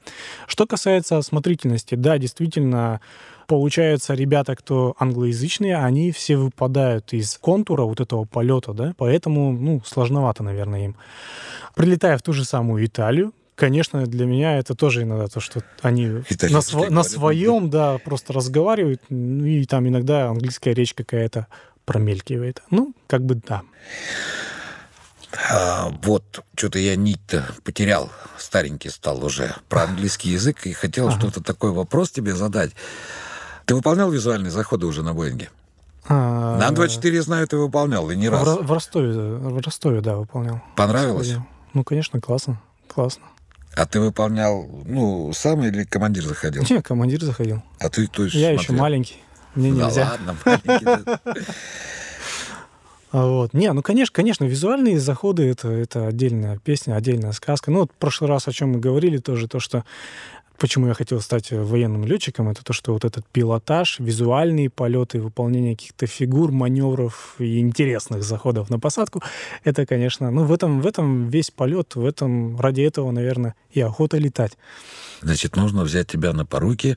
Что 0.46 0.66
касается 0.66 1.18
осмотрительности, 1.18 1.96
да, 1.96 2.16
действительно, 2.16 3.02
получается, 3.46 4.14
ребята, 4.14 4.56
кто 4.56 4.94
англоязычные, 4.98 5.76
они 5.76 6.12
все 6.12 6.38
выпадают 6.38 7.12
из 7.12 7.36
контура 7.36 7.82
вот 7.82 8.00
этого 8.00 8.24
полета, 8.24 8.72
да, 8.72 8.94
поэтому, 8.96 9.52
ну, 9.52 9.82
сложновато, 9.84 10.42
наверное, 10.42 10.86
им. 10.86 10.96
Прилетая 11.76 12.16
в 12.16 12.22
ту 12.22 12.32
же 12.32 12.46
самую 12.46 12.86
Италию, 12.86 13.34
конечно, 13.60 14.06
для 14.06 14.24
меня 14.26 14.58
это 14.58 14.74
тоже 14.74 15.02
иногда 15.02 15.28
то, 15.28 15.38
что 15.38 15.62
они 15.82 16.06
на, 16.06 16.22
сво- 16.60 16.88
на 16.90 17.02
своем, 17.04 17.68
да, 17.70 17.98
просто 17.98 18.32
разговаривают, 18.32 19.02
ну, 19.10 19.44
и 19.44 19.64
там 19.66 19.86
иногда 19.86 20.28
английская 20.30 20.72
речь 20.72 20.94
какая-то 20.94 21.46
промелькивает. 21.84 22.62
Ну, 22.70 22.94
как 23.06 23.22
бы 23.24 23.34
да. 23.34 23.62
А, 25.50 25.92
вот, 26.02 26.42
что-то 26.56 26.78
я 26.78 26.96
нить-то 26.96 27.44
потерял, 27.62 28.10
старенький 28.38 28.88
стал 28.88 29.24
уже, 29.24 29.54
про 29.68 29.84
английский 29.84 30.30
язык, 30.30 30.66
и 30.66 30.72
хотел 30.72 31.08
Ага. 31.08 31.18
что-то 31.20 31.42
такой 31.42 31.70
вопрос 31.72 32.10
тебе 32.10 32.34
задать. 32.34 32.72
Ты 33.66 33.74
выполнял 33.74 34.10
визуальные 34.10 34.50
заходы 34.50 34.86
уже 34.86 35.02
на 35.02 35.14
Боинге? 35.14 35.50
А, 36.08 36.58
На 36.58 36.66
Ан-24, 36.68 37.10
я 37.14 37.22
знаю, 37.22 37.46
ты 37.46 37.56
выполнял, 37.58 38.10
и 38.10 38.16
не 38.16 38.28
в, 38.28 38.32
раз. 38.32 38.42
Ро- 38.48 38.62
в 38.64 38.72
Ростове, 38.72 39.12
в 39.12 39.58
Ростове, 39.60 40.00
да, 40.00 40.16
выполнял. 40.16 40.60
Понравилось? 40.76 41.34
Ну, 41.74 41.84
конечно, 41.84 42.20
классно, 42.20 42.60
классно. 42.88 43.22
А 43.76 43.86
ты 43.86 44.00
выполнял, 44.00 44.68
ну, 44.84 45.32
сам 45.32 45.62
или 45.64 45.84
командир 45.84 46.24
заходил? 46.24 46.64
Не, 46.68 46.82
командир 46.82 47.22
заходил. 47.22 47.62
А 47.78 47.88
ты, 47.88 48.06
то 48.08 48.24
есть, 48.24 48.34
Я 48.34 48.50
еще 48.50 48.64
смотрел? 48.64 48.82
маленький, 48.82 49.16
мне 49.54 49.72
Да 49.72 49.86
нельзя. 49.86 50.10
ладно, 50.10 50.36
маленький. 50.44 51.20
А 53.12 53.26
Вот. 53.26 53.54
Не, 53.54 53.72
ну, 53.72 53.82
конечно, 53.82 54.12
конечно, 54.14 54.44
визуальные 54.44 55.00
заходы 55.00 55.48
это, 55.48 55.68
это 55.68 56.06
отдельная 56.06 56.58
песня, 56.58 56.94
отдельная 56.94 57.32
сказка. 57.32 57.70
Ну, 57.72 57.80
вот 57.80 57.90
в 57.92 57.94
прошлый 57.96 58.28
раз, 58.30 58.46
о 58.46 58.52
чем 58.52 58.70
мы 58.72 58.78
говорили 58.78 59.18
тоже, 59.18 59.48
то, 59.48 59.58
что 59.58 59.84
почему 60.60 60.88
я 60.88 60.94
хотел 60.94 61.20
стать 61.20 61.50
военным 61.50 62.04
летчиком, 62.04 62.50
это 62.50 62.62
то, 62.62 62.72
что 62.72 62.92
вот 62.92 63.04
этот 63.04 63.26
пилотаж, 63.26 63.98
визуальные 63.98 64.68
полеты, 64.68 65.20
выполнение 65.20 65.74
каких-то 65.74 66.06
фигур, 66.06 66.52
маневров 66.52 67.34
и 67.38 67.58
интересных 67.60 68.22
заходов 68.22 68.68
на 68.68 68.78
посадку, 68.78 69.22
это, 69.64 69.86
конечно, 69.86 70.30
ну, 70.30 70.44
в 70.44 70.52
этом, 70.52 70.82
в 70.82 70.86
этом 70.86 71.28
весь 71.28 71.50
полет, 71.50 71.96
в 71.96 72.04
этом, 72.04 72.60
ради 72.60 72.82
этого, 72.82 73.10
наверное, 73.10 73.54
и 73.72 73.80
охота 73.80 74.18
летать. 74.18 74.52
Значит, 75.22 75.56
нужно 75.56 75.82
взять 75.82 76.08
тебя 76.08 76.32
на 76.34 76.44
поруки 76.44 76.96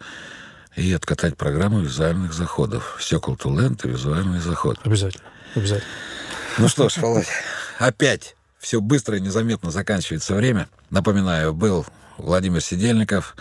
и 0.75 0.91
откатать 0.91 1.37
программу 1.37 1.79
визуальных 1.79 2.33
заходов. 2.33 2.99
Circle 2.99 3.37
to 3.37 3.55
Land 3.55 3.87
и 3.87 3.91
визуальный 3.91 4.39
заход. 4.39 4.77
Обязательно, 4.83 5.23
обязательно. 5.55 5.89
Ну 6.57 6.67
что 6.67 6.89
ж, 6.89 6.97
Володь, 6.97 7.27
опять 7.79 8.35
все 8.59 8.81
быстро 8.81 9.17
и 9.17 9.21
незаметно 9.21 9.71
заканчивается 9.71 10.35
время. 10.35 10.67
Напоминаю, 10.89 11.53
был 11.53 11.85
Владимир 12.23 12.61
Сидельников, 12.61 13.35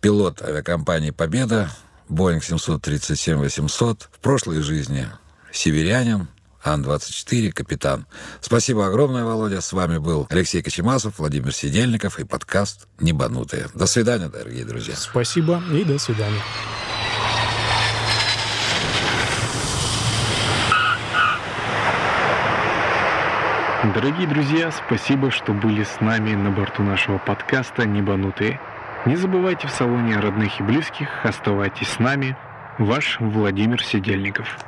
пилот 0.00 0.42
авиакомпании 0.42 1.10
«Победа», 1.10 1.70
Boeing 2.08 2.40
737-800, 2.40 4.08
в 4.10 4.18
прошлой 4.18 4.60
жизни 4.60 5.06
северянин, 5.52 6.28
Ан-24, 6.64 7.52
капитан. 7.52 8.06
Спасибо 8.40 8.88
огромное, 8.88 9.24
Володя. 9.24 9.60
С 9.60 9.72
вами 9.72 9.98
был 9.98 10.26
Алексей 10.30 10.62
Кочемасов, 10.62 11.18
Владимир 11.18 11.54
Сидельников 11.54 12.18
и 12.18 12.24
подкаст 12.24 12.88
«Небанутые». 12.98 13.68
До 13.74 13.86
свидания, 13.86 14.28
дорогие 14.28 14.64
друзья. 14.64 14.96
Спасибо 14.96 15.62
и 15.72 15.84
до 15.84 15.98
свидания. 15.98 16.42
Дорогие 23.84 24.26
друзья, 24.26 24.72
спасибо, 24.72 25.30
что 25.30 25.52
были 25.52 25.84
с 25.84 26.00
нами 26.00 26.34
на 26.34 26.50
борту 26.50 26.82
нашего 26.82 27.18
подкаста 27.18 27.86
«Небанутые». 27.86 28.58
Не 29.06 29.14
забывайте 29.14 29.68
в 29.68 29.70
салоне 29.70 30.18
родных 30.18 30.58
и 30.58 30.64
близких, 30.64 31.24
оставайтесь 31.24 31.86
с 31.86 32.00
нами. 32.00 32.36
Ваш 32.78 33.20
Владимир 33.20 33.80
Сидельников. 33.80 34.58